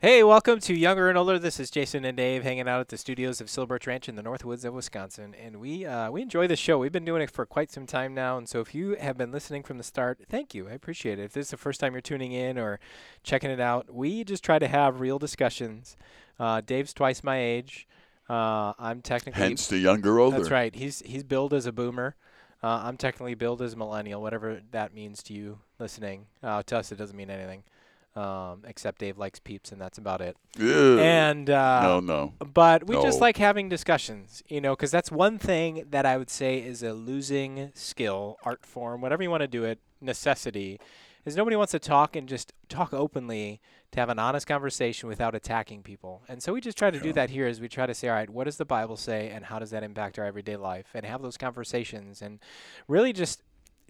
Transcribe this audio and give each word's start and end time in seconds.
Hey, 0.00 0.22
welcome 0.22 0.60
to 0.60 0.74
Younger 0.74 1.08
and 1.08 1.18
Older. 1.18 1.40
This 1.40 1.58
is 1.58 1.72
Jason 1.72 2.04
and 2.04 2.16
Dave 2.16 2.44
hanging 2.44 2.68
out 2.68 2.78
at 2.78 2.86
the 2.86 2.96
studios 2.96 3.40
of 3.40 3.50
Silver 3.50 3.74
Birch 3.74 3.88
Ranch 3.88 4.08
in 4.08 4.14
the 4.14 4.22
North 4.22 4.44
Woods 4.44 4.64
of 4.64 4.72
Wisconsin, 4.72 5.34
and 5.34 5.56
we 5.56 5.84
uh, 5.84 6.08
we 6.12 6.22
enjoy 6.22 6.46
the 6.46 6.54
show. 6.54 6.78
We've 6.78 6.92
been 6.92 7.04
doing 7.04 7.20
it 7.20 7.32
for 7.32 7.44
quite 7.44 7.72
some 7.72 7.84
time 7.84 8.14
now, 8.14 8.38
and 8.38 8.48
so 8.48 8.60
if 8.60 8.76
you 8.76 8.94
have 8.94 9.18
been 9.18 9.32
listening 9.32 9.64
from 9.64 9.76
the 9.76 9.82
start, 9.82 10.20
thank 10.30 10.54
you. 10.54 10.68
I 10.68 10.72
appreciate 10.74 11.18
it. 11.18 11.24
If 11.24 11.32
this 11.32 11.46
is 11.46 11.50
the 11.50 11.56
first 11.56 11.80
time 11.80 11.94
you're 11.94 12.00
tuning 12.00 12.30
in 12.30 12.58
or 12.58 12.78
checking 13.24 13.50
it 13.50 13.58
out, 13.58 13.92
we 13.92 14.22
just 14.22 14.44
try 14.44 14.60
to 14.60 14.68
have 14.68 15.00
real 15.00 15.18
discussions. 15.18 15.96
Uh, 16.38 16.60
Dave's 16.60 16.94
twice 16.94 17.24
my 17.24 17.40
age. 17.40 17.88
Uh, 18.30 18.74
I'm 18.78 19.02
technically 19.02 19.42
Hence 19.42 19.66
the 19.66 19.78
younger 19.78 20.20
older. 20.20 20.38
That's 20.38 20.52
right. 20.52 20.76
He's 20.76 21.00
he's 21.00 21.24
billed 21.24 21.52
as 21.52 21.66
a 21.66 21.72
boomer. 21.72 22.14
Uh, 22.62 22.82
I'm 22.84 22.98
technically 22.98 23.34
billed 23.34 23.62
as 23.62 23.72
a 23.72 23.76
millennial, 23.76 24.22
whatever 24.22 24.60
that 24.70 24.94
means 24.94 25.24
to 25.24 25.34
you 25.34 25.58
listening. 25.80 26.26
Uh, 26.40 26.62
to 26.62 26.78
us, 26.78 26.92
it 26.92 26.98
doesn't 26.98 27.16
mean 27.16 27.30
anything, 27.30 27.64
um, 28.16 28.64
except 28.66 28.98
Dave 28.98 29.18
likes 29.18 29.38
peeps, 29.38 29.70
and 29.72 29.80
that's 29.80 29.98
about 29.98 30.20
it. 30.20 30.36
Ew. 30.58 30.98
And 30.98 31.48
uh, 31.48 31.82
no, 31.82 32.00
no. 32.00 32.34
but 32.52 32.86
we 32.86 32.96
just 32.96 33.20
like 33.20 33.36
having 33.36 33.68
discussions, 33.68 34.42
you 34.48 34.60
know, 34.60 34.74
because 34.74 34.90
that's 34.90 35.10
one 35.10 35.38
thing 35.38 35.84
that 35.90 36.04
I 36.04 36.16
would 36.16 36.30
say 36.30 36.58
is 36.58 36.82
a 36.82 36.92
losing 36.92 37.70
skill, 37.74 38.38
art 38.44 38.66
form, 38.66 39.00
whatever 39.00 39.22
you 39.22 39.30
want 39.30 39.42
to 39.42 39.48
do 39.48 39.64
it, 39.64 39.78
necessity, 40.00 40.80
is 41.24 41.36
nobody 41.36 41.56
wants 41.56 41.72
to 41.72 41.78
talk 41.78 42.16
and 42.16 42.28
just 42.28 42.52
talk 42.68 42.92
openly 42.92 43.60
to 43.92 44.00
have 44.00 44.08
an 44.08 44.18
honest 44.18 44.46
conversation 44.46 45.08
without 45.08 45.34
attacking 45.34 45.82
people. 45.82 46.22
And 46.28 46.42
so 46.42 46.52
we 46.52 46.60
just 46.60 46.76
try 46.76 46.90
to 46.90 47.00
do 47.00 47.12
that 47.14 47.30
here 47.30 47.46
as 47.46 47.60
we 47.60 47.68
try 47.68 47.86
to 47.86 47.94
say, 47.94 48.08
all 48.08 48.14
right, 48.14 48.28
what 48.28 48.44
does 48.44 48.56
the 48.56 48.64
Bible 48.64 48.96
say 48.96 49.30
and 49.30 49.44
how 49.44 49.58
does 49.58 49.70
that 49.70 49.82
impact 49.82 50.18
our 50.18 50.26
everyday 50.26 50.56
life? 50.56 50.88
And 50.94 51.06
have 51.06 51.22
those 51.22 51.38
conversations 51.38 52.20
and 52.20 52.40
really 52.86 53.12
just 53.12 53.42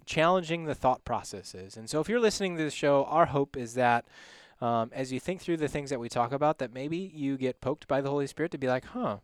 challenging 0.09 0.65
the 0.65 0.73
thought 0.73 1.05
processes. 1.05 1.77
And 1.77 1.87
so 1.87 1.99
if 1.99 2.09
you're 2.09 2.19
listening 2.19 2.57
to 2.57 2.63
the 2.63 2.71
show, 2.71 3.05
our 3.05 3.27
hope 3.27 3.55
is 3.55 3.75
that 3.75 4.05
um, 4.59 4.89
as 4.91 5.13
you 5.13 5.19
think 5.19 5.39
through 5.39 5.57
the 5.57 5.67
things 5.67 5.91
that 5.91 5.99
we 5.99 6.09
talk 6.09 6.31
about, 6.31 6.57
that 6.57 6.73
maybe 6.73 6.97
you 6.97 7.37
get 7.37 7.61
poked 7.61 7.87
by 7.87 8.01
the 8.01 8.09
Holy 8.09 8.25
Spirit 8.25 8.51
to 8.53 8.57
be 8.57 8.67
like, 8.67 8.85
huh, 8.85 9.17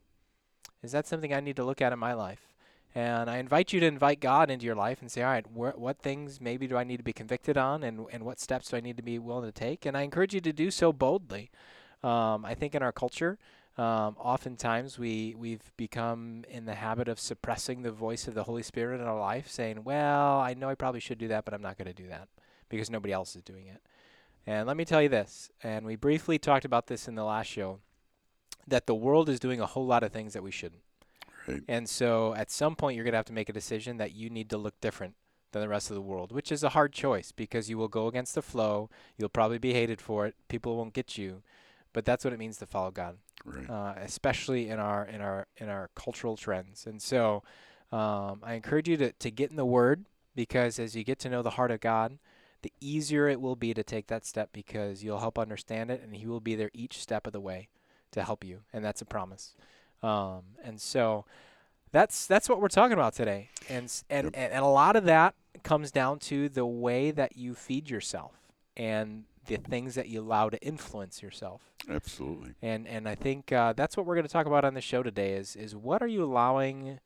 is 0.83 0.91
that 0.91 1.07
something 1.07 1.33
I 1.33 1.39
need 1.39 1.55
to 1.55 1.63
look 1.63 1.81
at 1.81 1.91
in 1.91 1.97
my 1.97 2.13
life? 2.13 2.53
And 2.93 3.31
I 3.31 3.37
invite 3.37 3.73
you 3.73 3.79
to 3.79 3.85
invite 3.87 4.19
God 4.19 4.51
into 4.51 4.67
your 4.67 4.75
life 4.75 5.01
and 5.01 5.11
say, 5.11 5.23
all 5.23 5.31
right, 5.31 5.47
wh- 5.47 5.77
what 5.77 5.97
things 5.97 6.39
maybe 6.39 6.67
do 6.67 6.77
I 6.77 6.83
need 6.83 6.97
to 6.97 7.03
be 7.03 7.11
convicted 7.11 7.57
on 7.57 7.83
and, 7.83 8.05
and 8.11 8.23
what 8.23 8.39
steps 8.39 8.69
do 8.69 8.77
I 8.77 8.79
need 8.79 8.97
to 8.97 9.03
be 9.03 9.17
willing 9.17 9.45
to 9.45 9.51
take? 9.51 9.87
And 9.87 9.97
I 9.97 10.03
encourage 10.03 10.35
you 10.35 10.41
to 10.41 10.53
do 10.53 10.69
so 10.69 10.93
boldly. 10.93 11.49
Um, 12.03 12.45
I 12.45 12.53
think 12.53 12.75
in 12.75 12.83
our 12.83 12.91
culture, 12.91 13.39
um, 13.77 14.15
oftentimes 14.17 14.97
we, 14.97 15.35
we've 15.37 15.71
become 15.75 16.45
in 16.49 16.65
the 16.65 16.75
habit 16.75 17.07
of 17.07 17.19
suppressing 17.19 17.81
the 17.81 17.91
voice 17.91 18.27
of 18.27 18.33
the 18.33 18.43
Holy 18.43 18.63
Spirit 18.63 19.01
in 19.01 19.07
our 19.07 19.19
life, 19.19 19.49
saying, 19.49 19.83
well, 19.83 20.39
I 20.39 20.53
know 20.53 20.69
I 20.69 20.75
probably 20.75 21.01
should 21.01 21.17
do 21.17 21.27
that, 21.27 21.43
but 21.43 21.53
I'm 21.53 21.61
not 21.61 21.77
going 21.77 21.87
to 21.87 21.93
do 21.93 22.07
that 22.07 22.29
because 22.69 22.89
nobody 22.89 23.13
else 23.13 23.35
is 23.35 23.43
doing 23.43 23.67
it. 23.67 23.81
And 24.47 24.67
let 24.67 24.77
me 24.77 24.85
tell 24.85 25.01
you 25.01 25.09
this, 25.09 25.49
and 25.63 25.85
we 25.85 25.95
briefly 25.95 26.37
talked 26.37 26.65
about 26.65 26.87
this 26.87 27.07
in 27.07 27.15
the 27.15 27.23
last 27.23 27.47
show, 27.47 27.79
that 28.67 28.85
the 28.87 28.95
world 28.95 29.27
is 29.27 29.39
doing 29.39 29.59
a 29.59 29.65
whole 29.65 29.85
lot 29.85 30.03
of 30.03 30.11
things 30.11 30.33
that 30.33 30.43
we 30.43 30.51
shouldn't. 30.51 30.81
Right. 31.47 31.61
And 31.67 31.89
so 31.89 32.33
at 32.35 32.51
some 32.51 32.75
point, 32.75 32.95
you're 32.95 33.03
going 33.03 33.13
to 33.13 33.17
have 33.17 33.25
to 33.25 33.33
make 33.33 33.49
a 33.49 33.53
decision 33.53 33.97
that 33.97 34.13
you 34.13 34.29
need 34.29 34.49
to 34.51 34.57
look 34.57 34.79
different 34.81 35.15
than 35.51 35.61
the 35.61 35.69
rest 35.69 35.89
of 35.89 35.95
the 35.95 36.01
world, 36.01 36.31
which 36.31 36.51
is 36.51 36.63
a 36.63 36.69
hard 36.69 36.93
choice 36.93 37.31
because 37.31 37.69
you 37.69 37.77
will 37.77 37.87
go 37.87 38.07
against 38.07 38.35
the 38.35 38.41
flow. 38.41 38.89
You'll 39.17 39.29
probably 39.29 39.57
be 39.57 39.73
hated 39.73 40.01
for 40.01 40.25
it. 40.25 40.35
People 40.47 40.77
won't 40.77 40.93
get 40.93 41.17
you. 41.17 41.43
But 41.95 42.03
that's 42.05 42.23
what 42.25 42.33
it 42.33 42.39
means 42.39 42.57
to 42.57 42.65
follow 42.65 42.91
God, 42.91 43.17
Right. 43.45 43.69
uh, 43.69 43.93
especially 44.01 44.67
in 44.69 44.79
our 44.79 45.05
in 45.05 45.21
our 45.21 45.47
in 45.57 45.69
our 45.69 45.89
cultural 45.95 46.35
trends. 46.35 46.85
And 46.85 47.01
so, 47.01 47.41
um, 47.91 48.41
I 48.43 48.53
encourage 48.55 48.89
you 48.89 48.97
to 48.97 49.11
to 49.13 49.31
get 49.31 49.49
in 49.49 49.55
the 49.55 49.65
Word 49.65 50.05
because 50.35 50.77
as 50.77 50.93
you 50.95 51.03
get 51.05 51.19
to 51.19 51.29
know 51.29 51.41
the 51.41 51.51
heart 51.51 51.71
of 51.71 51.79
God, 51.79 52.19
the 52.63 52.73
easier 52.81 53.29
it 53.29 53.39
will 53.39 53.55
be 53.55 53.73
to 53.73 53.81
take 53.81 54.07
that 54.07 54.25
step 54.25 54.49
because 54.51 55.03
you'll 55.05 55.19
help 55.19 55.39
understand 55.39 55.89
it, 55.89 56.01
and 56.03 56.13
He 56.17 56.27
will 56.27 56.41
be 56.41 56.53
there 56.55 56.69
each 56.73 56.99
step 56.99 57.25
of 57.25 57.31
the 57.33 57.39
way 57.39 57.69
to 58.11 58.23
help 58.23 58.43
you, 58.43 58.59
and 58.73 58.83
that's 58.83 59.01
a 59.01 59.05
promise. 59.05 59.55
Um, 60.03 60.41
and 60.63 60.81
so 60.81 61.23
that's 61.93 62.27
that's 62.27 62.49
what 62.49 62.59
we're 62.59 62.67
talking 62.67 62.93
about 62.93 63.13
today, 63.13 63.51
and 63.69 63.85
and, 64.09 64.25
Yep. 64.25 64.33
and 64.35 64.51
and 64.53 64.65
a 64.65 64.67
lot 64.67 64.97
of 64.97 65.05
that 65.05 65.33
comes 65.63 65.91
down 65.91 66.19
to 66.19 66.49
the 66.49 66.65
way 66.65 67.11
that 67.11 67.37
you 67.37 67.55
feed 67.55 67.89
yourself 67.89 68.33
and 68.75 69.23
the 69.45 69.57
things 69.57 69.95
that 69.95 70.07
you 70.07 70.21
allow 70.21 70.49
to 70.49 70.61
influence 70.61 71.21
yourself. 71.21 71.61
Absolutely. 71.89 72.53
And 72.61 72.87
and 72.87 73.07
I 73.07 73.15
think 73.15 73.51
uh, 73.51 73.73
that's 73.73 73.95
what 73.97 74.05
we're 74.05 74.15
going 74.15 74.27
to 74.27 74.31
talk 74.31 74.45
about 74.45 74.65
on 74.65 74.73
the 74.73 74.81
show 74.81 75.03
today 75.03 75.33
is 75.33 75.55
is 75.55 75.75
what 75.75 76.01
are 76.01 76.07
you 76.07 76.23
allowing, 76.23 76.99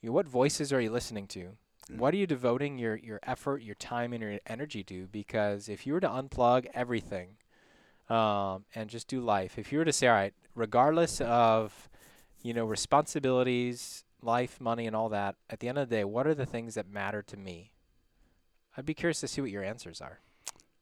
you 0.00 0.12
what 0.12 0.26
voices 0.26 0.72
are 0.72 0.80
you 0.80 0.90
listening 0.90 1.26
to? 1.28 1.40
Yeah. 1.88 1.96
What 1.96 2.14
are 2.14 2.16
you 2.18 2.26
devoting 2.26 2.78
your 2.78 2.96
your 2.96 3.20
effort, 3.22 3.62
your 3.62 3.74
time, 3.74 4.12
and 4.12 4.22
your 4.22 4.38
energy 4.46 4.84
to? 4.84 5.08
Because 5.10 5.68
if 5.68 5.86
you 5.86 5.92
were 5.92 6.00
to 6.00 6.08
unplug 6.08 6.66
everything, 6.74 7.36
um, 8.08 8.64
and 8.74 8.90
just 8.90 9.08
do 9.08 9.20
life, 9.20 9.58
if 9.58 9.72
you 9.72 9.78
were 9.78 9.84
to 9.84 9.92
say, 9.92 10.08
all 10.08 10.14
right, 10.14 10.34
regardless 10.54 11.20
of, 11.20 11.88
you 12.42 12.52
know, 12.52 12.64
responsibilities, 12.64 14.04
life, 14.22 14.60
money, 14.60 14.86
and 14.86 14.96
all 14.96 15.08
that, 15.08 15.36
at 15.48 15.60
the 15.60 15.68
end 15.68 15.78
of 15.78 15.88
the 15.88 15.96
day, 15.96 16.04
what 16.04 16.26
are 16.26 16.34
the 16.34 16.46
things 16.46 16.74
that 16.74 16.88
matter 16.88 17.22
to 17.22 17.36
me? 17.36 17.72
I'd 18.76 18.86
be 18.86 18.94
curious 18.94 19.20
to 19.20 19.28
see 19.28 19.40
what 19.40 19.50
your 19.50 19.64
answers 19.64 20.00
are. 20.00 20.20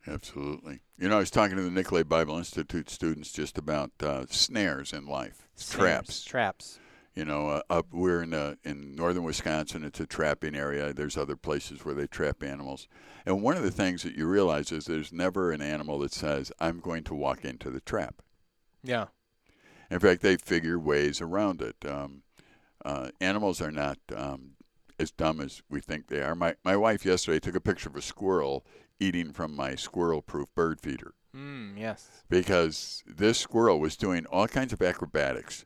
Absolutely. 0.09 0.81
You 0.99 1.09
know, 1.09 1.17
I 1.17 1.21
was 1.21 1.31
talking 1.31 1.57
to 1.57 1.63
the 1.63 1.71
Nicolet 1.71 2.09
Bible 2.09 2.39
Institute 2.39 2.91
students 2.91 3.33
just 3.33 3.59
about 3.59 3.91
uh, 4.01 4.25
snares 4.29 4.93
in 4.93 5.07
life, 5.07 5.49
traps. 5.59 6.17
Snares, 6.17 6.25
Traps. 6.25 6.81
You 7.15 7.25
know, 7.25 7.49
uh, 7.49 7.63
up 7.69 7.87
we're 7.91 8.23
in 8.23 8.33
uh, 8.33 8.55
in 8.65 8.95
northern 8.95 9.25
Wisconsin. 9.25 9.83
It's 9.83 9.99
a 9.99 10.07
trapping 10.07 10.55
area. 10.55 10.93
There's 10.93 11.17
other 11.17 11.35
places 11.35 11.85
where 11.85 11.95
they 11.95 12.07
trap 12.07 12.45
animals. 12.45 12.87
And 13.27 13.43
one 13.43 13.57
of 13.57 13.65
the 13.65 13.73
things 13.73 14.05
that 14.05 14.15
you 14.15 14.27
realize 14.27 14.71
is 14.71 14.85
there's 14.85 15.13
never 15.13 15.51
an 15.51 15.61
animal 15.61 15.99
that 15.99 16.13
says, 16.13 16.53
"I'm 16.61 16.79
going 16.79 17.03
to 17.05 17.15
walk 17.15 17.45
into 17.45 17.71
the 17.71 17.81
trap." 17.81 18.23
Yeah. 18.85 19.07
In 19.91 19.99
fact, 19.99 20.23
they 20.23 20.37
figure 20.37 20.79
ways 20.79 21.21
around 21.21 21.61
it. 21.61 21.77
Um, 21.85 22.23
uh, 22.85 23.11
animals 23.21 23.61
are 23.61 23.73
not 23.73 23.99
um, 24.15 24.53
as 25.01 25.11
dumb 25.11 25.41
as 25.41 25.63
we 25.69 25.81
think 25.81 26.07
they 26.07 26.23
are. 26.23 26.37
My 26.37 26.55
my 26.65 26.77
wife 26.77 27.05
yesterday 27.05 27.41
took 27.41 27.57
a 27.57 27.61
picture 27.61 27.89
of 27.89 27.97
a 27.97 28.03
squirrel 28.03 28.65
eating 29.01 29.33
from 29.33 29.55
my 29.55 29.75
squirrel-proof 29.75 30.49
bird 30.55 30.81
feeder 30.81 31.13
Mm, 31.37 31.79
yes. 31.79 32.09
because 32.29 33.03
this 33.07 33.39
squirrel 33.39 33.79
was 33.81 33.97
doing 33.97 34.25
all 34.27 34.49
kinds 34.49 34.73
of 34.73 34.81
acrobatics. 34.83 35.65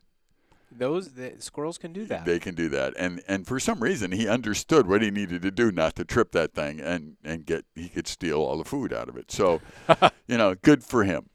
Those 0.75 1.13
the 1.13 1.33
squirrels 1.37 1.77
can 1.77 1.93
do 1.93 2.05
that. 2.05 2.25
They 2.25 2.39
can 2.39 2.55
do 2.55 2.67
that, 2.69 2.93
and 2.97 3.21
and 3.27 3.45
for 3.45 3.59
some 3.59 3.79
reason 3.81 4.11
he 4.11 4.27
understood 4.27 4.87
what 4.87 5.03
he 5.03 5.11
needed 5.11 5.43
to 5.43 5.51
do 5.51 5.71
not 5.71 5.95
to 5.97 6.03
trip 6.05 6.31
that 6.31 6.53
thing 6.53 6.79
and 6.81 7.15
and 7.23 7.45
get 7.45 7.65
he 7.75 7.89
could 7.89 8.07
steal 8.07 8.39
all 8.41 8.57
the 8.57 8.63
food 8.65 8.91
out 8.91 9.07
of 9.07 9.15
it. 9.15 9.31
So, 9.31 9.61
you 10.27 10.35
know, 10.37 10.55
good 10.55 10.83
for 10.83 11.03
him. 11.03 11.29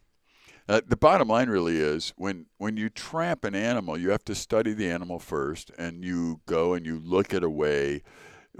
Uh, 0.68 0.80
the 0.86 0.96
bottom 0.96 1.28
line 1.28 1.48
really 1.48 1.78
is 1.78 2.12
when 2.16 2.46
when 2.58 2.76
you 2.76 2.90
trap 2.90 3.44
an 3.44 3.54
animal, 3.54 3.96
you 3.96 4.10
have 4.10 4.24
to 4.24 4.34
study 4.34 4.72
the 4.74 4.90
animal 4.90 5.20
first, 5.20 5.70
and 5.78 6.04
you 6.04 6.40
go 6.46 6.74
and 6.74 6.84
you 6.84 6.98
look 6.98 7.32
at 7.32 7.44
a 7.44 7.50
way 7.50 8.02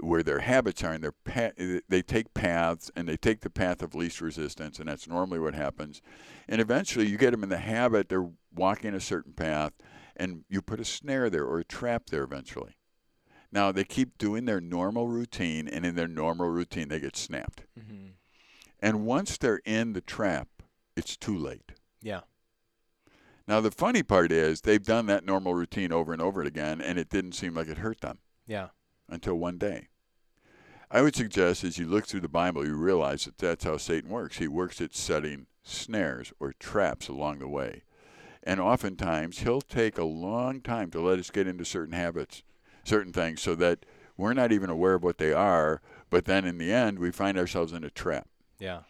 where 0.01 0.23
their 0.23 0.39
habits 0.39 0.83
are, 0.83 0.93
and 0.93 1.03
their 1.03 1.11
pa- 1.11 1.51
they 1.87 2.01
take 2.01 2.33
paths, 2.33 2.89
and 2.95 3.07
they 3.07 3.17
take 3.17 3.41
the 3.41 3.49
path 3.49 3.81
of 3.81 3.95
least 3.95 4.21
resistance, 4.21 4.79
and 4.79 4.87
that's 4.87 5.07
normally 5.07 5.39
what 5.39 5.53
happens. 5.55 6.01
And 6.47 6.59
eventually, 6.61 7.07
you 7.07 7.17
get 7.17 7.31
them 7.31 7.43
in 7.43 7.49
the 7.49 7.57
habit 7.57 8.09
they're 8.09 8.29
walking 8.53 8.93
a 8.93 8.99
certain 8.99 9.33
path, 9.33 9.73
and 10.15 10.43
you 10.49 10.61
put 10.61 10.79
a 10.79 10.85
snare 10.85 11.29
there 11.29 11.45
or 11.45 11.59
a 11.59 11.63
trap 11.65 12.07
there 12.07 12.23
eventually. 12.23 12.75
Now 13.51 13.71
they 13.71 13.83
keep 13.83 14.17
doing 14.17 14.45
their 14.45 14.61
normal 14.61 15.07
routine, 15.07 15.67
and 15.67 15.85
in 15.85 15.95
their 15.95 16.07
normal 16.07 16.49
routine, 16.49 16.87
they 16.89 16.99
get 16.99 17.15
snapped. 17.17 17.63
hmm 17.77 18.09
And 18.79 19.05
once 19.05 19.37
they're 19.37 19.61
in 19.65 19.93
the 19.93 20.01
trap, 20.01 20.47
it's 20.95 21.17
too 21.17 21.37
late. 21.37 21.71
Yeah. 22.01 22.21
Now 23.47 23.59
the 23.61 23.71
funny 23.71 24.03
part 24.03 24.31
is 24.31 24.61
they've 24.61 24.83
done 24.83 25.07
that 25.07 25.25
normal 25.25 25.55
routine 25.55 25.91
over 25.91 26.13
and 26.13 26.21
over 26.21 26.43
again, 26.43 26.79
and 26.81 26.99
it 26.99 27.09
didn't 27.09 27.31
seem 27.33 27.55
like 27.55 27.67
it 27.67 27.79
hurt 27.79 28.01
them 28.01 28.19
Yeah. 28.45 28.69
Until 29.11 29.35
one 29.35 29.57
day. 29.57 29.87
I 30.91 31.01
would 31.01 31.15
suggest 31.15 31.63
as 31.63 31.77
you 31.77 31.85
look 31.87 32.07
through 32.07 32.21
the 32.21 32.27
Bible, 32.27 32.65
you 32.65 32.75
realize 32.75 33.25
that 33.25 33.37
that's 33.37 33.63
how 33.63 33.77
Satan 33.77 34.09
works. 34.09 34.37
He 34.37 34.47
works 34.47 34.81
at 34.81 34.95
setting 34.95 35.45
snares 35.63 36.33
or 36.39 36.53
traps 36.53 37.07
along 37.07 37.39
the 37.39 37.47
way. 37.47 37.83
And 38.41 38.59
oftentimes, 38.59 39.39
he'll 39.39 39.61
take 39.61 39.97
a 39.97 40.03
long 40.03 40.61
time 40.61 40.89
to 40.91 41.01
let 41.01 41.19
us 41.19 41.29
get 41.29 41.45
into 41.47 41.65
certain 41.65 41.93
habits, 41.93 42.41
certain 42.83 43.13
things, 43.13 43.41
so 43.41 43.53
that 43.55 43.85
we're 44.17 44.33
not 44.33 44.51
even 44.51 44.69
aware 44.69 44.95
of 44.95 45.03
what 45.03 45.19
they 45.19 45.31
are. 45.33 45.81
But 46.09 46.25
then 46.25 46.45
in 46.45 46.57
the 46.57 46.73
end, 46.73 46.97
we 46.97 47.11
find 47.11 47.37
ourselves 47.37 47.71
in 47.73 47.83
a 47.83 47.89
trap 47.91 48.27
Yeah. 48.57 48.81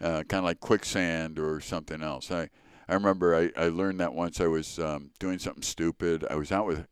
uh, 0.00 0.24
kind 0.24 0.38
of 0.40 0.44
like 0.44 0.58
quicksand 0.58 1.38
or 1.38 1.60
something 1.60 2.02
else. 2.02 2.32
I, 2.32 2.48
I 2.88 2.94
remember 2.94 3.36
I, 3.36 3.52
I 3.56 3.68
learned 3.68 4.00
that 4.00 4.14
once 4.14 4.40
I 4.40 4.46
was 4.48 4.78
um, 4.80 5.10
doing 5.20 5.38
something 5.38 5.62
stupid. 5.62 6.24
I 6.28 6.34
was 6.34 6.50
out 6.50 6.66
with 6.66 6.88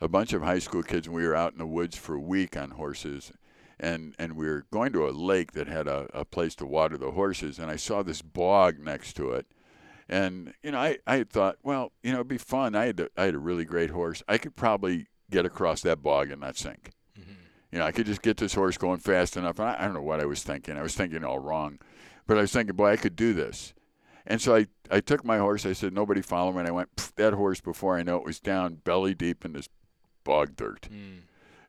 a 0.00 0.08
bunch 0.08 0.32
of 0.32 0.42
high 0.42 0.58
school 0.58 0.82
kids, 0.82 1.06
and 1.06 1.16
we 1.16 1.26
were 1.26 1.34
out 1.34 1.52
in 1.52 1.58
the 1.58 1.66
woods 1.66 1.96
for 1.96 2.14
a 2.14 2.20
week 2.20 2.56
on 2.56 2.72
horses. 2.72 3.32
And, 3.80 4.14
and 4.18 4.36
we 4.36 4.46
were 4.46 4.66
going 4.70 4.92
to 4.92 5.08
a 5.08 5.10
lake 5.10 5.52
that 5.52 5.66
had 5.66 5.88
a, 5.88 6.08
a 6.14 6.24
place 6.24 6.54
to 6.56 6.66
water 6.66 6.96
the 6.96 7.10
horses, 7.10 7.58
and 7.58 7.70
I 7.70 7.76
saw 7.76 8.02
this 8.02 8.22
bog 8.22 8.78
next 8.78 9.14
to 9.14 9.32
it. 9.32 9.46
And, 10.08 10.54
you 10.62 10.70
know, 10.70 10.78
I, 10.78 10.98
I 11.06 11.16
had 11.16 11.30
thought, 11.30 11.56
well, 11.62 11.92
you 12.02 12.12
know, 12.12 12.18
it'd 12.18 12.28
be 12.28 12.38
fun. 12.38 12.74
I 12.74 12.86
had, 12.86 13.00
a, 13.00 13.08
I 13.16 13.24
had 13.24 13.34
a 13.34 13.38
really 13.38 13.64
great 13.64 13.90
horse. 13.90 14.22
I 14.28 14.38
could 14.38 14.54
probably 14.54 15.08
get 15.30 15.46
across 15.46 15.80
that 15.82 16.02
bog 16.02 16.30
and 16.30 16.42
not 16.42 16.56
sink. 16.56 16.92
Mm-hmm. 17.18 17.32
You 17.72 17.78
know, 17.78 17.86
I 17.86 17.92
could 17.92 18.06
just 18.06 18.22
get 18.22 18.36
this 18.36 18.54
horse 18.54 18.76
going 18.76 19.00
fast 19.00 19.36
enough. 19.36 19.58
And 19.58 19.68
I, 19.68 19.76
I 19.78 19.84
don't 19.86 19.94
know 19.94 20.02
what 20.02 20.20
I 20.20 20.26
was 20.26 20.42
thinking. 20.42 20.76
I 20.76 20.82
was 20.82 20.94
thinking 20.94 21.24
all 21.24 21.38
wrong. 21.38 21.78
But 22.26 22.38
I 22.38 22.42
was 22.42 22.52
thinking, 22.52 22.76
boy, 22.76 22.90
I 22.90 22.96
could 22.96 23.16
do 23.16 23.32
this. 23.32 23.72
And 24.26 24.40
so 24.40 24.54
I, 24.54 24.66
I 24.90 25.00
took 25.00 25.24
my 25.24 25.38
horse. 25.38 25.66
I 25.66 25.72
said, 25.72 25.92
nobody 25.92 26.20
follow 26.20 26.52
me. 26.52 26.60
And 26.60 26.68
I 26.68 26.72
went, 26.72 26.94
that 27.16 27.32
horse, 27.32 27.60
before 27.60 27.98
I 27.98 28.02
know 28.02 28.16
it, 28.16 28.24
was 28.24 28.40
down 28.40 28.76
belly 28.84 29.14
deep 29.14 29.44
in 29.44 29.52
this 29.52 29.68
bog 30.24 30.56
dirt. 30.56 30.88
Mm. 30.92 31.20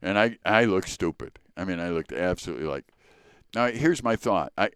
And 0.02 0.20
I, 0.20 0.38
I 0.46 0.66
looked 0.66 0.90
stupid. 0.90 1.40
I 1.58 1.64
mean, 1.66 1.80
I 1.80 1.90
looked 1.90 2.12
absolutely 2.12 2.68
like. 2.68 2.86
Now, 3.54 3.68
here's 3.68 4.04
my 4.04 4.16
thought. 4.16 4.52
I, 4.58 4.72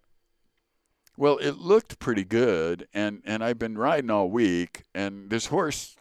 well, 1.17 1.37
it 1.37 1.57
looked 1.57 1.99
pretty 1.99 2.23
good, 2.23 2.87
and, 2.93 3.21
and 3.25 3.43
I've 3.43 3.59
been 3.59 3.77
riding 3.77 4.09
all 4.09 4.29
week, 4.29 4.83
and 4.95 5.29
this 5.29 5.47
horse 5.47 5.97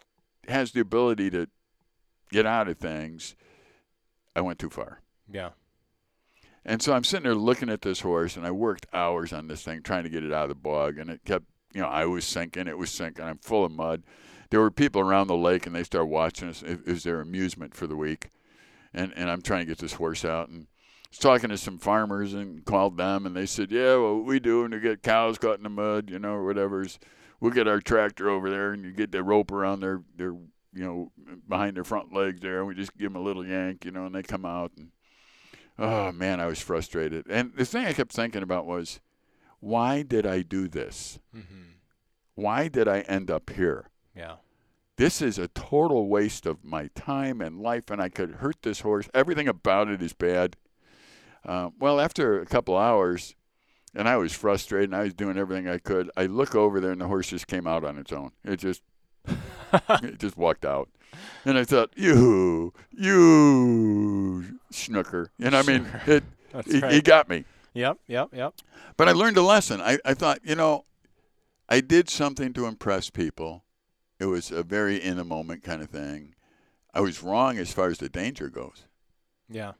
has 0.47 0.71
the 0.71 0.79
ability 0.79 1.29
to 1.31 1.47
get 2.31 2.45
out 2.45 2.69
of 2.69 2.77
things. 2.77 3.35
I 4.35 4.41
went 4.41 4.59
too 4.59 4.69
far. 4.69 5.01
Yeah. 5.29 5.49
And 6.65 6.81
so 6.81 6.93
I'm 6.93 7.03
sitting 7.03 7.23
there 7.23 7.35
looking 7.35 7.69
at 7.69 7.81
this 7.81 8.01
horse, 8.01 8.37
and 8.37 8.45
I 8.45 8.51
worked 8.51 8.85
hours 8.93 9.33
on 9.33 9.47
this 9.47 9.63
thing 9.63 9.81
trying 9.81 10.03
to 10.03 10.09
get 10.09 10.23
it 10.23 10.31
out 10.31 10.43
of 10.43 10.49
the 10.49 10.55
bog, 10.55 10.97
and 10.97 11.09
it 11.09 11.21
kept, 11.25 11.45
you 11.73 11.81
know, 11.81 11.87
I 11.87 12.05
was 12.05 12.25
sinking, 12.25 12.67
it 12.67 12.77
was 12.77 12.91
sinking. 12.91 13.25
I'm 13.25 13.39
full 13.39 13.65
of 13.65 13.71
mud. 13.71 14.03
There 14.49 14.59
were 14.59 14.71
people 14.71 15.01
around 15.01 15.27
the 15.27 15.35
lake, 15.35 15.67
and 15.67 15.75
they 15.75 15.83
started 15.83 16.07
watching 16.07 16.49
us. 16.49 16.63
It 16.63 16.85
was 16.85 17.03
their 17.03 17.21
amusement 17.21 17.75
for 17.75 17.87
the 17.87 17.95
week, 17.95 18.29
and 18.93 19.13
and 19.15 19.29
I'm 19.29 19.41
trying 19.41 19.61
to 19.61 19.65
get 19.65 19.77
this 19.77 19.93
horse 19.93 20.25
out, 20.25 20.49
and 20.49 20.67
I 20.69 21.07
was 21.11 21.19
talking 21.19 21.49
to 21.49 21.57
some 21.57 21.77
farmers 21.77 22.33
and 22.33 22.65
called 22.65 22.97
them, 22.97 23.25
and 23.25 23.35
they 23.35 23.45
said, 23.45 23.71
yeah, 23.71 23.95
well, 23.95 24.19
we 24.19 24.39
do 24.39 24.61
when 24.61 24.71
we 24.71 24.79
get 24.79 25.03
cows 25.03 25.37
caught 25.37 25.57
in 25.57 25.63
the 25.63 25.69
mud, 25.69 26.09
you 26.09 26.19
know, 26.19 26.33
or 26.33 26.45
whatever, 26.45 26.81
is 26.81 26.99
we'll 27.39 27.51
get 27.51 27.67
our 27.67 27.79
tractor 27.79 28.29
over 28.29 28.49
there, 28.49 28.71
and 28.73 28.83
you 28.83 28.91
get 28.91 29.11
the 29.11 29.23
rope 29.23 29.51
around 29.51 29.81
their 29.81 30.01
their 30.15 30.33
you 30.73 30.85
know 30.85 31.11
behind 31.47 31.75
their 31.77 31.83
front 31.83 32.13
legs 32.13 32.41
there, 32.41 32.59
and 32.59 32.67
we 32.67 32.75
just 32.75 32.97
give 32.97 33.13
them 33.13 33.21
a 33.21 33.25
little 33.25 33.45
yank, 33.45 33.85
you 33.85 33.91
know, 33.91 34.05
and 34.05 34.15
they 34.15 34.23
come 34.23 34.45
out 34.45 34.71
and 34.77 34.91
Oh 35.79 36.11
man, 36.11 36.41
I 36.41 36.47
was 36.47 36.59
frustrated. 36.59 37.25
And 37.29 37.53
the 37.55 37.65
thing 37.65 37.85
I 37.85 37.93
kept 37.93 38.11
thinking 38.11 38.43
about 38.43 38.65
was, 38.65 38.99
why 39.61 40.01
did 40.01 40.25
I 40.25 40.41
do 40.41 40.67
this? 40.67 41.19
Mm-hmm. 41.35 41.61
Why 42.35 42.67
did 42.67 42.87
I 42.87 42.99
end 43.01 43.31
up 43.31 43.49
here? 43.49 43.88
Yeah. 44.19 44.35
This 44.97 45.21
is 45.21 45.39
a 45.39 45.47
total 45.47 46.09
waste 46.09 46.45
of 46.45 46.65
my 46.65 46.87
time 46.93 47.39
and 47.39 47.61
life, 47.61 47.89
and 47.89 48.01
I 48.01 48.09
could 48.09 48.35
hurt 48.35 48.57
this 48.63 48.81
horse. 48.81 49.07
Everything 49.13 49.47
about 49.47 49.87
it 49.87 50.01
is 50.01 50.11
bad. 50.11 50.57
Uh, 51.45 51.69
well, 51.79 52.01
after 52.01 52.41
a 52.41 52.45
couple 52.45 52.75
hours, 52.75 53.33
and 53.95 54.09
I 54.09 54.17
was 54.17 54.33
frustrated, 54.33 54.89
and 54.89 54.95
I 54.99 55.03
was 55.03 55.13
doing 55.13 55.37
everything 55.37 55.69
I 55.69 55.77
could. 55.77 56.11
I 56.17 56.25
look 56.25 56.53
over 56.53 56.81
there, 56.81 56.91
and 56.91 56.99
the 56.99 57.07
horse 57.07 57.29
just 57.29 57.47
came 57.47 57.65
out 57.65 57.85
on 57.85 57.97
its 57.97 58.11
own. 58.11 58.31
It 58.43 58.57
just, 58.57 58.81
it 60.03 60.19
just 60.19 60.35
walked 60.35 60.65
out. 60.65 60.89
And 61.45 61.57
I 61.57 61.63
thought, 61.63 61.91
you, 61.95 62.73
you 62.91 64.59
snooker. 64.69 65.31
And 65.39 65.55
I 65.55 65.61
mean, 65.63 65.87
Sure. 66.05 66.15
it, 66.17 66.23
he, 66.65 66.79
right. 66.79 66.91
he 66.91 67.01
got 67.01 67.29
me. 67.29 67.45
Yep. 67.73 67.99
Yep. 68.07 68.29
Yep. 68.33 68.53
But 68.97 69.07
I 69.07 69.13
learned 69.13 69.37
a 69.37 69.41
lesson. 69.43 69.79
I, 69.79 69.97
I 70.03 70.13
thought, 70.13 70.39
you 70.43 70.55
know, 70.55 70.83
I 71.69 71.79
did 71.79 72.09
something 72.09 72.51
to 72.53 72.65
impress 72.65 73.09
people. 73.09 73.63
It 74.19 74.25
was 74.25 74.51
a 74.51 74.63
very 74.63 75.01
in 75.01 75.17
the 75.17 75.23
moment 75.23 75.63
kind 75.63 75.81
of 75.81 75.89
thing. 75.89 76.35
I 76.93 77.01
was 77.01 77.23
wrong 77.23 77.57
as 77.57 77.71
far 77.71 77.87
as 77.87 77.99
the 77.99 78.09
danger 78.09 78.49
goes. 78.49 78.85
Yeah. 79.47 79.73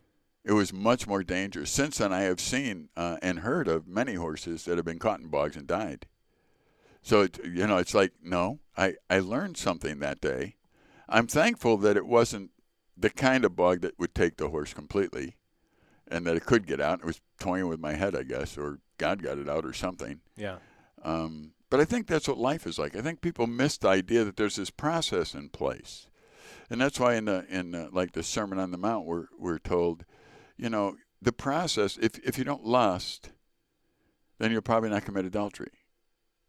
It 0.45 0.53
was 0.53 0.71
much 0.71 1.05
more 1.05 1.23
dangerous. 1.23 1.69
Since 1.69 1.97
then, 1.97 2.13
I 2.13 2.21
have 2.21 2.39
seen 2.39 2.89
uh, 2.95 3.17
and 3.21 3.39
heard 3.39 3.67
of 3.67 3.87
many 3.87 4.13
horses 4.15 4.65
that 4.65 4.77
have 4.77 4.85
been 4.85 4.99
caught 4.99 5.19
in 5.19 5.27
bogs 5.27 5.57
and 5.57 5.67
died. 5.67 6.07
So, 7.01 7.21
it, 7.21 7.39
you 7.43 7.67
know, 7.67 7.77
it's 7.77 7.93
like, 7.93 8.13
no, 8.23 8.59
I, 8.77 8.95
I 9.09 9.19
learned 9.19 9.57
something 9.57 9.99
that 9.99 10.21
day. 10.21 10.55
I'm 11.07 11.27
thankful 11.27 11.77
that 11.77 11.97
it 11.97 12.05
wasn't 12.05 12.51
the 12.95 13.09
kind 13.09 13.43
of 13.45 13.55
bog 13.55 13.81
that 13.81 13.99
would 13.99 14.13
take 14.13 14.37
the 14.37 14.49
horse 14.49 14.73
completely 14.73 15.35
and 16.07 16.25
that 16.25 16.35
it 16.35 16.45
could 16.45 16.67
get 16.67 16.81
out. 16.81 16.99
It 16.99 17.05
was 17.05 17.21
toying 17.39 17.67
with 17.67 17.79
my 17.79 17.93
head, 17.93 18.15
I 18.15 18.23
guess, 18.23 18.57
or 18.57 18.79
God 18.97 19.23
got 19.23 19.37
it 19.37 19.49
out 19.49 19.65
or 19.65 19.73
something. 19.73 20.21
Yeah. 20.35 20.57
Um, 21.03 21.51
but 21.69 21.79
I 21.79 21.85
think 21.85 22.07
that's 22.07 22.27
what 22.27 22.37
life 22.37 22.65
is 22.65 22.79
like. 22.79 22.95
I 22.95 23.01
think 23.01 23.21
people 23.21 23.47
miss 23.47 23.77
the 23.77 23.89
idea 23.89 24.23
that 24.23 24.37
there's 24.37 24.55
this 24.55 24.71
process 24.71 25.33
in 25.33 25.49
place, 25.49 26.07
and 26.69 26.81
that's 26.81 26.99
why 26.99 27.15
in 27.15 27.25
the 27.25 27.45
in 27.49 27.71
the, 27.71 27.89
like 27.91 28.13
the 28.13 28.23
Sermon 28.23 28.59
on 28.59 28.71
the 28.71 28.77
Mount, 28.77 29.05
we're 29.05 29.27
we're 29.37 29.59
told, 29.59 30.05
you 30.57 30.69
know, 30.69 30.95
the 31.21 31.31
process. 31.31 31.97
If 32.01 32.17
if 32.19 32.37
you 32.37 32.43
don't 32.43 32.65
lust, 32.65 33.29
then 34.39 34.51
you'll 34.51 34.61
probably 34.61 34.89
not 34.89 35.05
commit 35.05 35.25
adultery. 35.25 35.71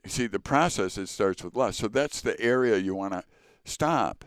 You 0.04 0.10
see, 0.10 0.26
the 0.26 0.40
process 0.40 0.96
it 0.96 1.08
starts 1.08 1.44
with 1.44 1.54
lust, 1.54 1.78
so 1.78 1.88
that's 1.88 2.22
the 2.22 2.40
area 2.40 2.78
you 2.78 2.94
want 2.94 3.12
to 3.12 3.24
stop. 3.64 4.24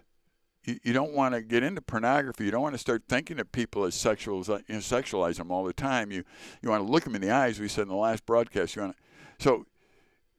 You, 0.64 0.80
you 0.84 0.94
don't 0.94 1.14
want 1.14 1.34
to 1.34 1.42
get 1.42 1.64
into 1.64 1.82
pornography. 1.82 2.46
You 2.46 2.52
don't 2.52 2.62
want 2.62 2.76
to 2.76 2.80
start 2.80 3.04
thinking 3.10 3.40
of 3.40 3.52
people 3.52 3.84
as 3.84 3.96
sexual, 3.96 4.38
you 4.38 4.64
know, 4.70 4.78
sexualize 4.78 5.38
them 5.38 5.52
all 5.52 5.64
the 5.64 5.74
time. 5.74 6.12
You 6.12 6.24
you 6.62 6.70
want 6.70 6.86
to 6.86 6.92
look 6.92 7.04
them 7.04 7.16
in 7.16 7.22
the 7.22 7.32
eyes. 7.32 7.60
We 7.60 7.68
said 7.68 7.84
in 7.84 7.88
the 7.88 7.96
last 7.96 8.28
broadcast, 8.28 8.76
you 8.76 8.84
want 8.84 8.96
to 8.96 9.04
so 9.44 9.66